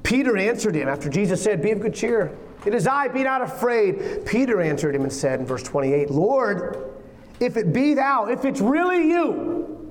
Peter 0.02 0.36
answered 0.36 0.74
him 0.74 0.88
after 0.88 1.08
Jesus 1.08 1.40
said, 1.40 1.62
Be 1.62 1.70
of 1.70 1.80
good 1.80 1.94
cheer. 1.94 2.36
It 2.66 2.74
is 2.74 2.86
I, 2.86 3.08
be 3.08 3.22
not 3.22 3.42
afraid. 3.42 4.26
Peter 4.26 4.60
answered 4.60 4.94
him 4.94 5.02
and 5.02 5.12
said 5.12 5.40
in 5.40 5.46
verse 5.46 5.62
28, 5.62 6.10
Lord, 6.10 6.90
if 7.38 7.56
it 7.56 7.72
be 7.72 7.94
thou, 7.94 8.26
if 8.26 8.44
it's 8.44 8.60
really 8.60 9.08
you, 9.08 9.88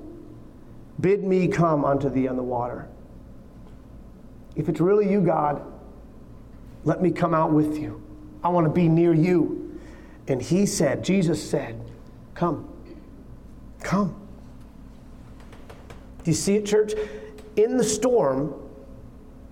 bid 1.00 1.24
me 1.24 1.48
come 1.48 1.84
unto 1.84 2.10
thee 2.10 2.28
on 2.28 2.36
the 2.36 2.42
water. 2.42 2.86
If 4.56 4.68
it's 4.68 4.80
really 4.80 5.10
you, 5.10 5.20
God, 5.20 5.62
let 6.84 7.02
me 7.02 7.10
come 7.10 7.34
out 7.34 7.52
with 7.52 7.78
you. 7.78 8.02
I 8.42 8.48
want 8.48 8.66
to 8.66 8.72
be 8.72 8.88
near 8.88 9.12
you. 9.12 9.78
And 10.28 10.40
he 10.40 10.66
said, 10.66 11.04
Jesus 11.04 11.42
said, 11.48 11.80
Come. 12.34 12.68
Come. 13.80 14.14
Do 16.24 16.30
you 16.30 16.34
see 16.34 16.56
it, 16.56 16.66
church? 16.66 16.92
In 17.56 17.76
the 17.76 17.84
storm, 17.84 18.54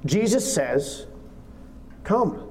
Jesus 0.04 0.52
says, 0.52 1.06
Come. 2.04 2.47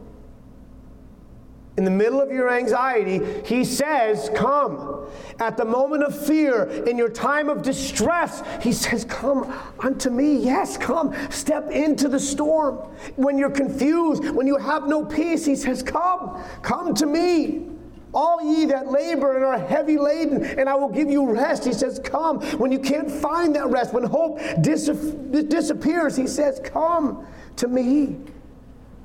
In 1.78 1.84
the 1.84 1.92
middle 1.92 2.20
of 2.20 2.32
your 2.32 2.52
anxiety, 2.52 3.22
he 3.46 3.63
says, 3.63 4.32
Come. 4.34 5.06
At 5.40 5.58
the 5.58 5.66
moment 5.66 6.04
of 6.04 6.26
fear, 6.26 6.63
in 6.88 6.98
your 6.98 7.10
time 7.10 7.50
of 7.50 7.62
distress, 7.62 8.42
he 8.63 8.72
says, 8.72 9.06
Come 9.06 9.54
unto 9.80 10.10
me. 10.10 10.38
Yes, 10.38 10.76
come. 10.76 11.16
Step 11.30 11.70
into 11.70 12.10
the 12.10 12.20
storm. 12.20 12.78
When 13.16 13.38
you're 13.38 13.52
confused, 13.52 14.28
when 14.32 14.48
you 14.48 14.58
have 14.58 14.88
no 14.88 15.06
peace, 15.06 15.46
he 15.46 15.56
says, 15.56 15.84
Come. 15.84 16.44
Come 16.63 16.96
to 16.96 17.06
me. 17.06 17.68
All 18.12 18.42
ye 18.42 18.66
that 18.66 18.88
labor 18.88 19.36
and 19.36 19.46
are 19.46 19.60
heavy 19.60 19.98
laden, 19.98 20.44
and 20.44 20.68
I 20.68 20.74
will 20.74 20.90
give 20.90 21.12
you 21.12 21.32
rest. 21.32 21.63
He 21.63 21.74
says, 21.74 22.00
Come. 22.04 22.40
When 22.58 22.72
you 22.72 22.80
can't 22.80 23.12
find 23.12 23.56
that 23.56 23.68
rest, 23.68 23.94
when 23.94 24.04
hope 24.04 24.40
dis- 24.62 24.88
disappears, 24.88 26.16
he 26.16 26.26
says, 26.26 26.60
Come 26.63 27.28
to 27.58 27.68
me. 27.68 28.18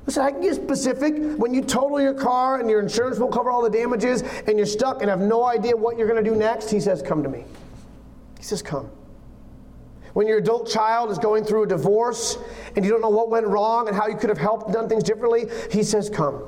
Listen, 0.07 0.25
I 0.25 0.31
can 0.33 0.41
get 0.41 0.55
specific. 0.55 1.15
When 1.37 1.55
you 1.55 1.63
total 1.63 2.01
your 2.01 2.15
car 2.15 2.59
and 2.59 2.69
your 2.69 2.81
insurance 2.81 3.19
won't 3.19 3.33
cover 3.33 3.51
all 3.51 3.63
the 3.63 3.71
damages 3.71 4.23
and 4.23 4.57
you're 4.57 4.67
stuck 4.67 5.01
and 5.01 5.09
have 5.09 5.21
no 5.21 5.45
idea 5.45 5.77
what 5.77 5.97
you're 5.97 6.09
going 6.09 6.23
to 6.23 6.29
do 6.29 6.37
next, 6.37 6.71
he 6.71 6.81
says, 6.81 7.03
Come 7.03 7.23
to 7.23 7.29
me. 7.29 7.45
He 8.39 8.43
says, 8.43 8.63
Come. 8.63 8.91
When 10.15 10.27
your 10.27 10.39
adult 10.39 10.69
child 10.69 11.11
is 11.11 11.19
going 11.19 11.45
through 11.45 11.63
a 11.63 11.67
divorce 11.67 12.37
and 12.77 12.85
you 12.85 12.91
don't 12.91 13.01
know 13.01 13.09
what 13.09 13.31
went 13.31 13.47
wrong 13.47 13.89
and 13.89 13.97
how 13.97 14.09
you 14.09 14.17
could 14.17 14.29
have 14.29 14.39
helped 14.39 14.67
and 14.67 14.75
done 14.75 14.89
things 14.89 15.05
differently, 15.05 15.47
he 15.71 15.83
says, 15.83 16.11
Come. 16.11 16.43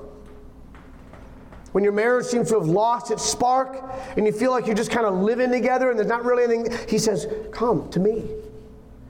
When 1.73 1.83
your 1.83 1.93
marriage 1.93 2.27
seems 2.27 2.51
to 2.51 2.59
have 2.59 2.69
lost 2.69 3.11
its 3.11 3.25
spark 3.25 3.83
and 4.17 4.27
you 4.27 4.33
feel 4.33 4.51
like 4.51 4.67
you're 4.67 4.77
just 4.77 4.91
kind 4.91 5.07
of 5.07 5.15
living 5.15 5.51
together 5.51 5.91
and 5.91 5.99
there's 5.99 6.09
not 6.09 6.25
really 6.25 6.45
anything, 6.45 6.89
he 6.89 6.99
says, 6.99 7.27
Come 7.53 7.89
to 7.91 8.01
me. 8.01 8.25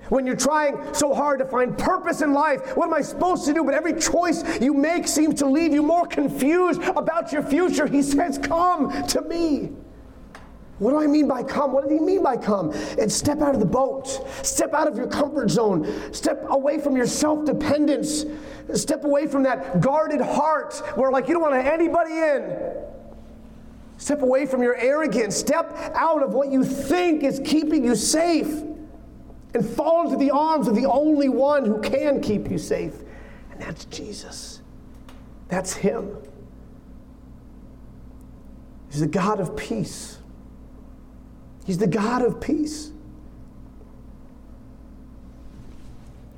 When 0.09 0.27
you're 0.27 0.37
trying 0.37 0.77
so 0.93 1.15
hard 1.15 1.39
to 1.39 1.47
find 1.47 1.77
purpose 1.77 2.21
in 2.21 2.35
life, 2.35 2.77
what 2.77 2.87
am 2.87 2.95
I 2.95 3.01
supposed 3.01 3.47
to 3.47 3.55
do? 3.55 3.65
But 3.65 3.75
every 3.75 3.99
choice 3.99 4.45
you 4.61 4.75
make 4.75 5.09
seems 5.09 5.37
to 5.37 5.47
leave 5.47 5.73
you 5.73 5.83
more 5.83 6.07
confused 6.07 6.83
about 6.83 7.33
your 7.33 7.43
future. 7.43 7.87
He 7.87 8.03
says, 8.03 8.39
Come 8.39 9.07
to 9.09 9.23
me. 9.23 9.71
What 10.79 10.91
do 10.91 10.99
I 10.99 11.07
mean 11.07 11.29
by 11.29 11.45
come? 11.45 11.73
What 11.73 11.85
does 11.85 11.93
he 11.93 12.01
mean 12.01 12.23
by 12.23 12.37
come? 12.37 12.73
And 12.99 13.11
step 13.11 13.41
out 13.41 13.55
of 13.55 13.61
the 13.61 13.67
boat. 13.67 14.09
Step 14.43 14.75
out 14.75 14.89
of 14.89 14.97
your 14.97 15.07
comfort 15.07 15.49
zone. 15.49 16.13
Step 16.13 16.45
away 16.49 16.81
from 16.81 16.97
your 16.97 17.07
self 17.07 17.47
dependence. 17.47 18.27
Step 18.75 19.05
away 19.05 19.27
from 19.27 19.45
that 19.45 19.81
guarded 19.81 20.21
heart 20.21 20.75
where, 20.97 21.11
like, 21.11 21.29
you 21.29 21.35
don't 21.35 21.43
want 21.43 21.55
anybody 21.55 22.13
in. 22.13 22.75
Step 23.99 24.23
away 24.23 24.45
from 24.45 24.63
your 24.63 24.75
arrogance. 24.75 25.37
Step 25.37 25.73
out 25.95 26.23
of 26.23 26.35
what 26.35 26.51
you 26.51 26.65
think 26.65 27.23
is 27.23 27.41
keeping 27.45 27.85
you 27.85 27.95
safe 27.95 28.65
and 29.55 29.67
fall 29.67 30.05
into 30.05 30.17
the 30.17 30.33
arms 30.33 30.69
of 30.69 30.75
the 30.75 30.87
only 30.87 31.29
one 31.29 31.65
who 31.65 31.81
can 31.81 32.21
keep 32.21 32.51
you 32.51 32.59
safe, 32.59 32.95
and 33.53 33.61
that's 33.61 33.85
Jesus. 33.87 34.61
That's 35.49 35.73
Him. 35.75 36.17
He's 38.91 39.01
the 39.01 39.07
God 39.07 39.41
of 39.41 39.57
peace. 39.57 40.19
He's 41.65 41.79
the 41.79 41.87
God 41.87 42.23
of 42.23 42.41
peace. 42.41 42.91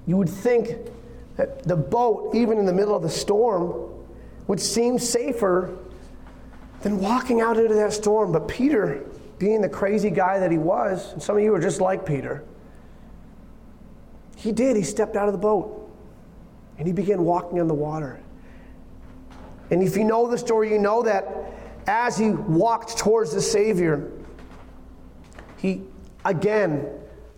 You 0.06 0.16
would 0.16 0.28
think 0.28 0.76
that 1.36 1.64
the 1.64 1.76
boat, 1.76 2.34
even 2.34 2.58
in 2.58 2.66
the 2.66 2.72
middle 2.72 2.94
of 2.94 3.02
the 3.02 3.10
storm, 3.10 3.90
would 4.46 4.60
seem 4.60 4.98
safer 4.98 5.76
than 6.82 6.98
walking 6.98 7.40
out 7.40 7.56
into 7.58 7.74
that 7.74 7.92
storm. 7.92 8.30
But 8.30 8.46
Peter, 8.46 9.04
being 9.38 9.60
the 9.60 9.68
crazy 9.68 10.10
guy 10.10 10.38
that 10.38 10.52
he 10.52 10.58
was, 10.58 11.12
and 11.12 11.22
some 11.22 11.36
of 11.36 11.42
you 11.42 11.52
are 11.54 11.60
just 11.60 11.80
like 11.80 12.06
Peter, 12.06 12.44
he 14.36 14.52
did. 14.52 14.76
He 14.76 14.82
stepped 14.82 15.16
out 15.16 15.26
of 15.26 15.32
the 15.32 15.38
boat 15.38 15.90
and 16.78 16.86
he 16.86 16.92
began 16.92 17.24
walking 17.24 17.58
on 17.60 17.66
the 17.66 17.74
water. 17.74 18.20
And 19.70 19.82
if 19.82 19.96
you 19.96 20.04
know 20.04 20.30
the 20.30 20.38
story, 20.38 20.70
you 20.70 20.78
know 20.78 21.02
that 21.02 21.26
as 21.88 22.16
he 22.16 22.30
walked 22.30 22.96
towards 22.96 23.32
the 23.32 23.40
Savior, 23.40 24.12
he 25.56 25.82
again 26.24 26.88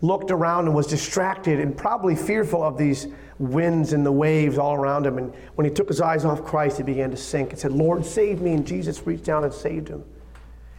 looked 0.00 0.30
around 0.30 0.66
and 0.66 0.74
was 0.74 0.86
distracted 0.86 1.58
and 1.58 1.76
probably 1.76 2.14
fearful 2.14 2.62
of 2.62 2.76
these 2.76 3.06
winds 3.38 3.92
and 3.92 4.04
the 4.04 4.12
waves 4.12 4.58
all 4.58 4.74
around 4.74 5.06
him. 5.06 5.18
And 5.18 5.34
when 5.54 5.64
he 5.64 5.72
took 5.72 5.88
his 5.88 6.00
eyes 6.00 6.24
off 6.24 6.44
Christ, 6.44 6.76
he 6.76 6.82
began 6.82 7.10
to 7.10 7.16
sink 7.16 7.50
and 7.50 7.58
said, 7.58 7.72
Lord, 7.72 8.04
save 8.04 8.40
me. 8.40 8.52
And 8.52 8.66
Jesus 8.66 9.06
reached 9.06 9.24
down 9.24 9.44
and 9.44 9.52
saved 9.52 9.88
him 9.88 10.04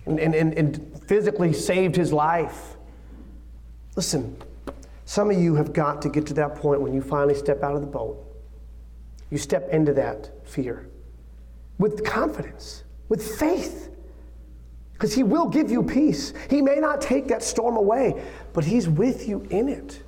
and, 0.05 0.19
and, 0.19 0.35
and, 0.35 0.53
and 0.53 1.03
physically 1.05 1.53
saved 1.53 1.95
his 1.95 2.11
life. 2.11 2.75
Listen, 3.95 4.37
some 5.09 5.31
of 5.31 5.41
you 5.41 5.55
have 5.55 5.73
got 5.73 6.03
to 6.03 6.07
get 6.07 6.27
to 6.27 6.35
that 6.35 6.53
point 6.53 6.79
when 6.81 6.93
you 6.93 7.01
finally 7.01 7.33
step 7.33 7.63
out 7.63 7.73
of 7.73 7.81
the 7.81 7.87
boat. 7.87 8.23
You 9.31 9.39
step 9.39 9.67
into 9.69 9.91
that 9.93 10.29
fear 10.47 10.87
with 11.79 12.05
confidence, 12.05 12.83
with 13.07 13.39
faith. 13.39 13.89
Because 14.93 15.11
he 15.11 15.23
will 15.23 15.47
give 15.47 15.71
you 15.71 15.81
peace. 15.81 16.35
He 16.47 16.61
may 16.61 16.75
not 16.75 17.01
take 17.01 17.27
that 17.29 17.41
storm 17.41 17.75
away, 17.75 18.23
but 18.53 18.63
he's 18.63 18.87
with 18.87 19.27
you 19.27 19.47
in 19.49 19.67
it. 19.67 19.99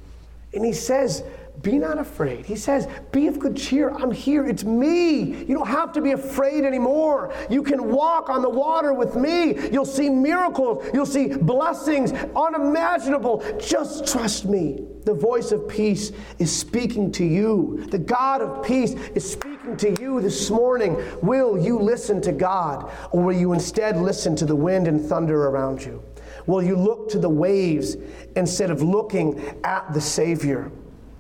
And 0.54 0.64
he 0.64 0.72
says, 0.72 1.24
be 1.62 1.78
not 1.78 2.00
afraid. 2.00 2.46
He 2.46 2.56
says, 2.56 2.88
Be 3.12 3.28
of 3.28 3.38
good 3.38 3.56
cheer. 3.56 3.92
I'm 3.92 4.12
here. 4.12 4.48
It's 4.48 4.64
me. 4.64 5.44
You 5.44 5.54
don't 5.54 5.68
have 5.68 5.94
to 5.94 6.02
be 6.02 6.12
afraid 6.12 6.64
anymore. 6.64 7.34
You 7.50 7.62
can 7.62 7.92
walk 7.92 8.30
on 8.30 8.42
the 8.42 8.50
water 8.50 8.94
with 8.94 9.16
me. 9.16 9.70
You'll 9.70 9.86
see 9.86 10.10
miracles. 10.10 10.86
You'll 10.94 11.06
see 11.06 11.28
blessings 11.28 12.14
unimaginable. 12.36 13.44
Just 13.60 14.12
trust 14.12 14.46
me. 14.46 14.86
The 15.04 15.14
voice 15.14 15.52
of 15.52 15.68
peace 15.68 16.12
is 16.40 16.56
speaking 16.56 17.12
to 17.14 17.26
you. 17.26 17.86
The 17.90 18.00
God 18.00 18.42
of 18.42 18.66
peace 18.66 18.94
is 19.16 19.30
speaking 19.30 19.76
to 19.78 20.02
you 20.02 20.22
this 20.22 20.50
morning. 20.50 20.98
Will 21.22 21.60
you 21.60 21.80
listen 21.80 22.22
to 22.22 22.32
God, 22.32 22.92
or 23.12 23.24
will 23.24 23.38
you 23.38 23.54
instead 23.54 23.98
listen 23.98 24.36
to 24.38 24.46
the 24.46 24.56
wind 24.56 24.88
and 24.88 25.04
thunder 25.04 25.48
around 25.48 25.84
you? 25.84 26.04
Will 26.46 26.64
you 26.64 26.76
look 26.76 27.10
to 27.10 27.20
the 27.20 27.30
waves 27.30 27.98
instead 28.36 28.72
of 28.72 28.82
looking 28.82 29.56
at 29.64 29.92
the 29.94 30.02
Savior? 30.02 30.72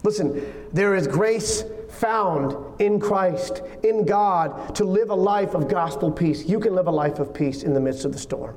Listen, 0.03 0.67
there 0.73 0.95
is 0.95 1.07
grace 1.07 1.63
found 1.89 2.81
in 2.81 2.99
Christ, 2.99 3.61
in 3.83 4.05
God, 4.05 4.73
to 4.75 4.83
live 4.83 5.09
a 5.09 5.15
life 5.15 5.53
of 5.53 5.67
gospel 5.67 6.11
peace. 6.11 6.45
You 6.45 6.59
can 6.59 6.73
live 6.73 6.87
a 6.87 6.91
life 6.91 7.19
of 7.19 7.33
peace 7.33 7.63
in 7.63 7.73
the 7.73 7.79
midst 7.79 8.05
of 8.05 8.11
the 8.11 8.17
storm. 8.17 8.55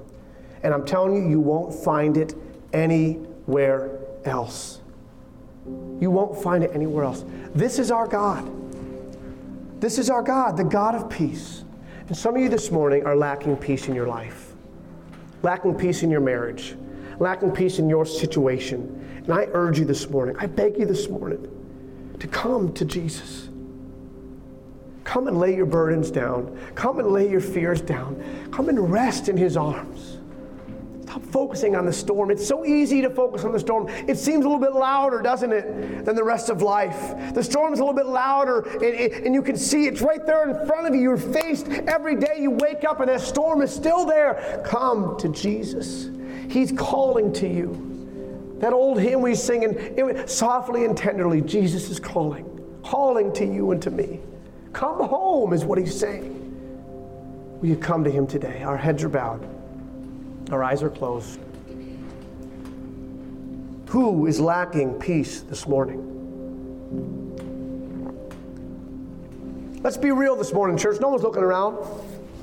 And 0.63 0.73
I'm 0.73 0.87
telling 0.87 1.15
you, 1.15 1.29
you 1.29 1.41
won't 1.41 1.75
find 1.75 2.17
it 2.17 2.35
anywhere 2.73 3.99
else. 4.25 4.81
You 5.67 6.11
won't 6.11 6.43
find 6.43 6.65
it 6.65 6.71
anywhere 6.75 7.05
else. 7.05 7.25
This 7.55 7.79
is 7.79 7.91
our 7.91 8.07
God. 8.07 8.51
This 9.81 9.99
is 9.99 10.09
our 10.09 10.23
God, 10.23 10.57
the 10.57 10.65
God 10.65 10.95
of 10.95 11.11
peace. 11.11 11.65
And 12.09 12.17
some 12.17 12.37
of 12.37 12.43
you 12.43 12.49
this 12.49 12.71
morning 12.71 13.05
are 13.05 13.17
lacking 13.17 13.57
peace 13.57 13.89
in 13.89 13.95
your 13.95 14.07
life, 14.07 14.53
lacking 15.43 15.75
peace 15.75 16.03
in 16.03 16.11
your 16.11 16.21
marriage, 16.21 16.77
lacking 17.19 17.53
peace 17.53 17.79
in 17.79 17.89
your 17.89 18.05
situation. 18.07 19.23
And 19.25 19.33
I 19.33 19.49
urge 19.53 19.79
you 19.79 19.85
this 19.85 20.09
morning, 20.09 20.37
I 20.39 20.47
beg 20.47 20.79
you 20.79 20.87
this 20.87 21.09
morning 21.09 21.49
to 22.19 22.27
come 22.27 22.73
to 22.75 22.85
Jesus. 22.85 23.49
Come 25.05 25.29
and 25.29 25.39
lay 25.39 25.55
your 25.55 25.67
burdens 25.67 26.11
down. 26.11 26.59
Come 26.75 26.99
and 26.99 27.09
lay 27.09 27.31
your 27.31 27.41
fears 27.41 27.81
down. 27.81 28.23
Come 28.51 28.69
and 28.69 28.91
rest 28.91 29.29
in 29.29 29.37
His 29.37 29.57
arms. 29.57 30.19
Stop 31.03 31.23
focusing 31.27 31.77
on 31.77 31.87
the 31.87 31.93
storm. 31.93 32.31
It's 32.33 32.45
so 32.45 32.65
easy 32.65 33.01
to 33.03 33.11
focus 33.11 33.45
on 33.45 33.53
the 33.53 33.61
storm. 33.61 33.87
It 33.89 34.19
seems 34.19 34.45
a 34.45 34.49
little 34.49 34.59
bit 34.59 34.73
louder, 34.73 35.23
doesn't 35.23 35.53
it, 35.53 36.05
than 36.05 36.17
the 36.17 36.25
rest 36.25 36.49
of 36.49 36.61
life. 36.63 37.35
The 37.35 37.45
storm 37.45 37.73
is 37.73 37.79
a 37.79 37.85
little 37.85 37.95
bit 37.95 38.07
louder, 38.07 38.63
and, 38.63 39.27
and 39.27 39.35
you 39.35 39.41
can 39.41 39.57
see 39.57 39.87
it's 39.87 40.01
right 40.01 40.27
there 40.27 40.49
in 40.49 40.67
front 40.67 40.89
of 40.89 40.95
you. 40.95 41.03
You're 41.03 41.17
faced 41.17 41.69
every 41.69 42.17
day. 42.17 42.39
You 42.41 42.51
wake 42.51 42.83
up, 42.83 42.99
and 42.99 43.09
that 43.09 43.21
storm 43.21 43.63
is 43.63 43.73
still 43.73 44.07
there. 44.07 44.63
Come 44.67 45.17
to 45.19 45.29
Jesus. 45.29 46.07
He's 46.49 46.73
calling 46.73 47.33
to 47.35 47.49
you. 47.49 48.57
That 48.61 48.73
old 48.73 49.01
hymn 49.01 49.21
we 49.21 49.35
sing, 49.35 49.65
and 49.65 50.29
softly 50.31 50.85
and 50.85 50.97
tenderly, 50.97 51.41
Jesus 51.41 51.91
is 51.91 51.99
calling, 51.99 52.47
calling 52.83 53.33
to 53.35 53.45
you 53.45 53.73
and 53.73 53.83
to 53.83 53.91
me. 53.91 54.21
Come 54.73 55.05
home 55.05 55.53
is 55.53 55.65
what 55.65 55.79
he's 55.79 55.99
saying. 55.99 56.41
Will 57.61 57.69
you 57.69 57.77
come 57.77 58.05
to 58.05 58.11
him 58.11 58.27
today? 58.27 58.63
Our 58.63 58.77
heads 58.77 59.05
are 59.05 59.09
bowed, 59.09 59.47
our 60.51 60.63
eyes 60.63 60.83
are 60.83 60.91
closed. 60.91 61.41
Who 63.89 64.27
is 64.27 64.41
lacking 64.41 64.95
peace 64.95 65.43
this 65.43 65.69
morning? 65.69 66.11
Let's 69.83 69.99
be 69.99 70.11
real 70.11 70.35
this 70.35 70.53
morning, 70.53 70.79
church. 70.79 71.01
No 71.01 71.11
one's 71.11 71.23
looking 71.23 71.43
around. 71.43 71.77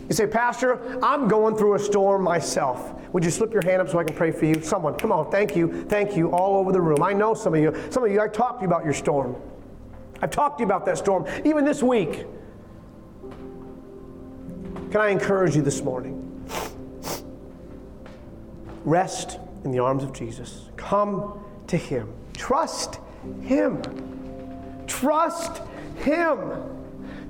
You 0.08 0.14
say, 0.14 0.28
Pastor, 0.28 1.00
I'm 1.04 1.28
going 1.28 1.58
through 1.58 1.74
a 1.74 1.80
storm 1.80 2.22
myself. 2.22 3.01
Would 3.14 3.26
you 3.26 3.32
slip 3.32 3.52
your 3.52 3.64
hand 3.64 3.82
up 3.82 3.90
so 3.90 4.00
I 4.00 4.04
can 4.04 4.16
pray 4.16 4.32
for 4.32 4.46
you? 4.46 4.62
Someone, 4.62 4.96
come 4.96 5.12
on, 5.12 5.30
thank 5.30 5.56
you, 5.56 5.84
thank 5.86 6.16
you, 6.16 6.32
all 6.32 6.58
over 6.58 6.72
the 6.72 6.80
room. 6.80 7.04
I 7.04 7.14
know 7.14 7.34
some 7.34 7.54
of 7.54 7.60
you. 7.60 7.76
Some 7.90 8.06
of 8.06 8.12
you, 8.12 8.22
I 8.22 8.28
talked 8.28 8.60
to 8.60 8.64
you 8.64 8.68
about 8.68 8.86
your 8.86 8.94
storm. 8.94 9.36
I've 10.22 10.32
talked 10.32 10.60
to 10.60 10.62
you 10.62 10.66
about 10.66 10.86
that 10.86 10.98
storm, 10.98 11.26
even 11.44 11.66
this 11.66 11.84
week. 11.84 12.26
Can 14.92 15.02
I 15.02 15.10
encourage 15.10 15.56
you 15.56 15.62
this 15.62 15.82
morning? 15.82 16.28
Rest 18.84 19.40
in 19.64 19.72
the 19.72 19.80
arms 19.80 20.04
of 20.04 20.14
Jesus. 20.14 20.70
Come 20.76 21.44
to 21.68 21.78
Him. 21.78 22.14
Trust 22.34 23.00
Him. 23.42 23.82
Trust 24.88 25.62
Him. 25.98 26.40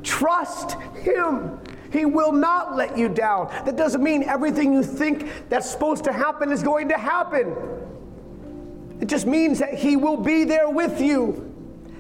Trust 0.04 0.74
Him. 0.98 1.61
He 1.91 2.06
will 2.06 2.32
not 2.32 2.75
let 2.75 2.97
you 2.97 3.10
down. 3.10 3.47
That 3.65 3.75
doesn't 3.75 4.01
mean 4.01 4.23
everything 4.23 4.73
you 4.73 4.84
think 4.84 5.49
that's 5.49 5.69
supposed 5.69 6.06
to 6.06 6.13
happen 6.13 6.51
is 6.51 6.63
going 6.63 6.88
to 6.89 6.97
happen. 6.97 7.54
It 9.01 9.08
just 9.08 9.25
means 9.25 9.60
that 9.60 9.73
He 9.73 9.97
will 9.97 10.17
be 10.17 10.45
there 10.45 10.69
with 10.69 11.01
you, 11.01 11.54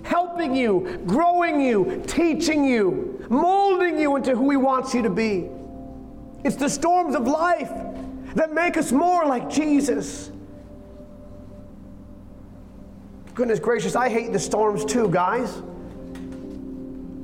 helping 0.03 0.55
you, 0.55 1.01
growing 1.05 1.59
you, 1.59 2.03
teaching 2.07 2.63
you, 2.63 3.25
molding 3.29 3.99
you 3.99 4.15
into 4.15 4.35
who 4.35 4.49
He 4.49 4.57
wants 4.57 4.93
you 4.93 5.01
to 5.01 5.09
be. 5.09 5.49
It's 6.43 6.55
the 6.55 6.69
storms 6.69 7.15
of 7.15 7.27
life 7.27 7.71
that 8.35 8.53
make 8.53 8.77
us 8.77 8.91
more 8.91 9.25
like 9.25 9.49
Jesus. 9.49 10.31
Goodness 13.33 13.59
gracious, 13.59 13.95
I 13.95 14.09
hate 14.09 14.31
the 14.31 14.39
storms 14.39 14.85
too, 14.85 15.09
guys. 15.09 15.61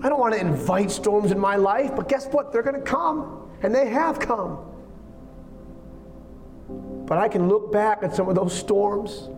I 0.04 0.10
don't 0.10 0.20
want 0.20 0.34
to 0.36 0.40
invite 0.40 0.92
storms 0.92 1.32
in 1.32 1.40
my 1.40 1.56
life, 1.56 1.96
but 1.96 2.08
guess 2.08 2.28
what? 2.28 2.52
They're 2.52 2.62
going 2.62 2.76
to 2.76 2.82
come, 2.82 3.50
and 3.64 3.74
they 3.74 3.88
have 3.88 4.20
come. 4.20 4.60
But 7.06 7.18
I 7.18 7.28
can 7.28 7.48
look 7.48 7.72
back 7.72 8.04
at 8.04 8.16
some 8.16 8.30
of 8.30 8.36
those 8.36 8.54
storms, 8.54 9.30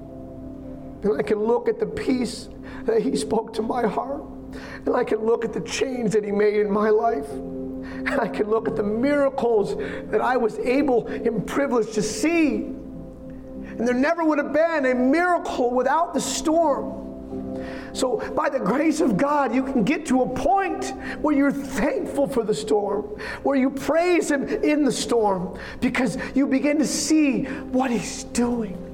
and 1.04 1.17
I 1.17 1.24
can 1.24 1.39
look 1.39 1.69
at 1.69 1.80
the 1.80 1.86
peace 1.86 2.50
that 2.86 3.02
He 3.02 3.15
spoke 3.15 3.54
to 3.54 3.62
my 3.62 3.88
heart, 3.88 4.24
and 4.86 4.95
I 4.95 5.04
can 5.04 5.19
look 5.26 5.45
at 5.45 5.54
the 5.54 5.62
change 5.62 6.12
that 6.12 6.26
He 6.26 6.32
made 6.32 6.56
in 6.56 6.72
my 6.72 6.89
life. 6.89 7.30
And 7.30 8.19
I 8.19 8.28
can 8.28 8.50
look 8.50 8.67
at 8.67 8.76
the 8.76 8.84
miracles 8.84 9.76
that 10.12 10.22
I 10.22 10.38
was 10.38 10.60
able 10.60 11.08
and 11.08 11.45
privileged 11.48 11.93
to 11.93 12.02
see. 12.02 12.56
And 12.56 13.88
there 13.88 13.95
never 13.95 14.24
would 14.24 14.38
have 14.38 14.54
been 14.54 14.86
a 14.86 14.93
miracle 14.93 15.72
without 15.72 16.13
the 16.13 16.22
storm. 16.22 17.09
So, 17.93 18.17
by 18.34 18.49
the 18.49 18.60
grace 18.60 19.02
of 19.02 19.17
God, 19.17 19.54
you 19.54 19.63
can 19.63 19.84
get 19.84 20.06
to 20.08 20.21
a 20.21 20.30
point 20.30 20.93
where 21.21 21.36
you're 21.36 21.52
thankful 21.52 22.28
for 22.28 22.43
the 22.43 22.54
storm, 22.54 23.04
where 23.43 23.58
you 23.58 23.69
praise 23.69 24.30
Him 24.30 24.47
in 24.47 24.84
the 24.84 24.91
storm, 24.91 25.58
because 25.80 26.17
you 26.36 26.47
begin 26.47 26.78
to 26.80 26.88
see 26.88 27.43
what 27.43 27.91
He's 27.91 28.23
doing. 28.25 28.86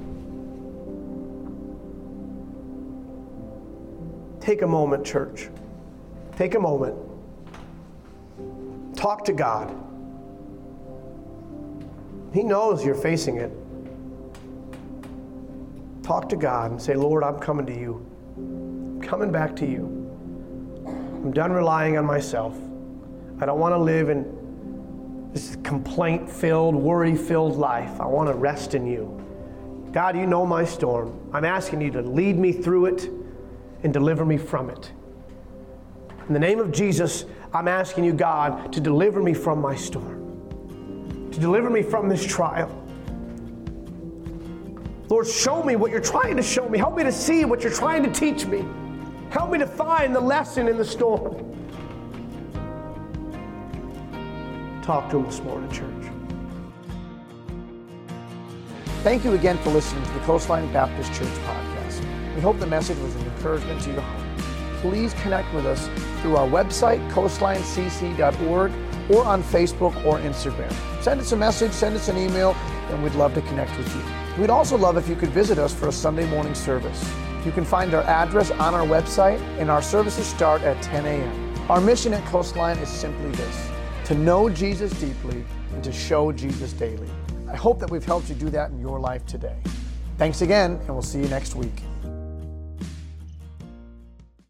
Take 4.39 4.61
a 4.61 4.67
moment, 4.67 5.05
church. 5.05 5.49
Take 6.37 6.55
a 6.55 6.59
moment. 6.59 6.95
Talk 8.95 9.25
to 9.25 9.33
God. 9.33 9.75
He 12.33 12.43
knows 12.43 12.85
you're 12.85 12.95
facing 12.95 13.37
it. 13.37 13.51
Talk 16.03 16.29
to 16.29 16.35
God 16.35 16.71
and 16.71 16.81
say, 16.81 16.93
Lord, 16.93 17.23
I'm 17.23 17.39
coming 17.39 17.65
to 17.65 17.73
you 17.73 18.05
coming 19.05 19.31
back 19.31 19.55
to 19.57 19.65
you. 19.65 19.85
I'm 20.85 21.31
done 21.31 21.51
relying 21.51 21.97
on 21.97 22.05
myself. 22.05 22.57
I 23.39 23.45
don't 23.45 23.59
want 23.59 23.73
to 23.73 23.77
live 23.77 24.09
in 24.09 25.29
this 25.31 25.57
complaint 25.63 26.29
filled, 26.29 26.75
worry 26.75 27.15
filled 27.15 27.55
life. 27.57 28.01
I 28.01 28.07
want 28.07 28.29
to 28.29 28.33
rest 28.33 28.73
in 28.73 28.87
you. 28.87 29.21
God, 29.91 30.17
you 30.17 30.25
know 30.25 30.45
my 30.45 30.65
storm. 30.65 31.29
I'm 31.33 31.45
asking 31.45 31.81
you 31.81 31.91
to 31.91 32.01
lead 32.01 32.37
me 32.37 32.51
through 32.51 32.87
it 32.87 33.09
and 33.83 33.93
deliver 33.93 34.25
me 34.25 34.37
from 34.37 34.69
it. 34.69 34.91
In 36.27 36.33
the 36.33 36.39
name 36.39 36.59
of 36.59 36.71
Jesus, 36.71 37.25
I'm 37.53 37.67
asking 37.67 38.05
you, 38.05 38.13
God, 38.13 38.73
to 38.73 38.79
deliver 38.79 39.21
me 39.21 39.33
from 39.33 39.61
my 39.61 39.75
storm, 39.75 41.29
to 41.31 41.39
deliver 41.39 41.69
me 41.69 41.83
from 41.83 42.09
this 42.09 42.25
trial. 42.25 42.69
Lord, 45.07 45.27
show 45.27 45.61
me 45.61 45.75
what 45.75 45.91
you're 45.91 46.01
trying 46.01 46.35
to 46.37 46.43
show 46.43 46.67
me. 46.67 46.79
Help 46.79 46.97
me 46.97 47.03
to 47.03 47.11
see 47.11 47.45
what 47.45 47.61
you're 47.61 47.71
trying 47.71 48.01
to 48.03 48.11
teach 48.11 48.47
me. 48.47 48.65
Help 49.35 49.51
me 49.51 49.57
to 49.59 49.67
find 49.67 50.15
the 50.15 50.19
lesson 50.21 50.69
in 50.69 50.77
the 50.77 50.85
storm. 50.85 51.35
Talk 54.81 55.09
to 55.09 55.17
him 55.17 55.25
this 55.25 55.41
morning, 55.41 55.69
church. 55.69 56.05
Thank 59.03 59.25
you 59.25 59.33
again 59.33 59.57
for 59.57 59.71
listening 59.71 60.05
to 60.05 60.11
the 60.13 60.19
Coastline 60.21 60.71
Baptist 60.71 61.13
Church 61.13 61.27
podcast. 61.27 62.33
We 62.33 62.39
hope 62.39 62.59
the 62.59 62.67
message 62.67 62.97
was 62.99 63.13
an 63.15 63.23
encouragement 63.23 63.81
to 63.81 63.91
your 63.91 64.01
heart. 64.01 64.39
Please 64.79 65.13
connect 65.15 65.53
with 65.53 65.65
us 65.65 65.89
through 66.21 66.37
our 66.37 66.47
website, 66.47 67.05
coastlinecc.org, 67.11 68.71
or 69.11 69.25
on 69.25 69.43
Facebook 69.43 70.05
or 70.05 70.17
Instagram. 70.19 70.73
Send 71.03 71.19
us 71.19 71.33
a 71.33 71.35
message, 71.35 71.73
send 71.73 71.97
us 71.97 72.07
an 72.07 72.17
email, 72.17 72.55
and 72.89 73.03
we'd 73.03 73.15
love 73.15 73.33
to 73.33 73.41
connect 73.41 73.77
with 73.77 73.93
you. 73.93 74.41
We'd 74.41 74.49
also 74.49 74.77
love 74.77 74.95
if 74.95 75.09
you 75.09 75.17
could 75.17 75.31
visit 75.31 75.59
us 75.59 75.73
for 75.73 75.89
a 75.89 75.91
Sunday 75.91 76.25
morning 76.25 76.55
service. 76.55 77.03
You 77.45 77.51
can 77.51 77.63
find 77.63 77.93
our 77.93 78.01
address 78.03 78.49
on 78.49 78.73
our 78.73 78.87
website, 78.87 79.39
and 79.59 79.69
our 79.69 79.81
services 79.81 80.25
start 80.25 80.63
at 80.63 80.81
10 80.81 81.05
a.m. 81.05 81.69
Our 81.69 81.79
mission 81.79 82.11
at 82.15 82.25
Coastline 82.25 82.77
is 82.79 82.89
simply 82.89 83.29
this 83.31 83.69
to 84.05 84.15
know 84.15 84.49
Jesus 84.49 84.91
deeply 84.99 85.45
and 85.73 85.83
to 85.83 85.91
show 85.91 86.31
Jesus 86.31 86.73
daily. 86.73 87.09
I 87.47 87.55
hope 87.55 87.79
that 87.79 87.91
we've 87.91 88.03
helped 88.03 88.29
you 88.29 88.35
do 88.35 88.49
that 88.49 88.71
in 88.71 88.79
your 88.79 88.99
life 88.99 89.25
today. 89.27 89.57
Thanks 90.17 90.41
again, 90.41 90.71
and 90.71 90.89
we'll 90.89 91.03
see 91.03 91.19
you 91.19 91.27
next 91.27 91.55
week. 91.55 91.83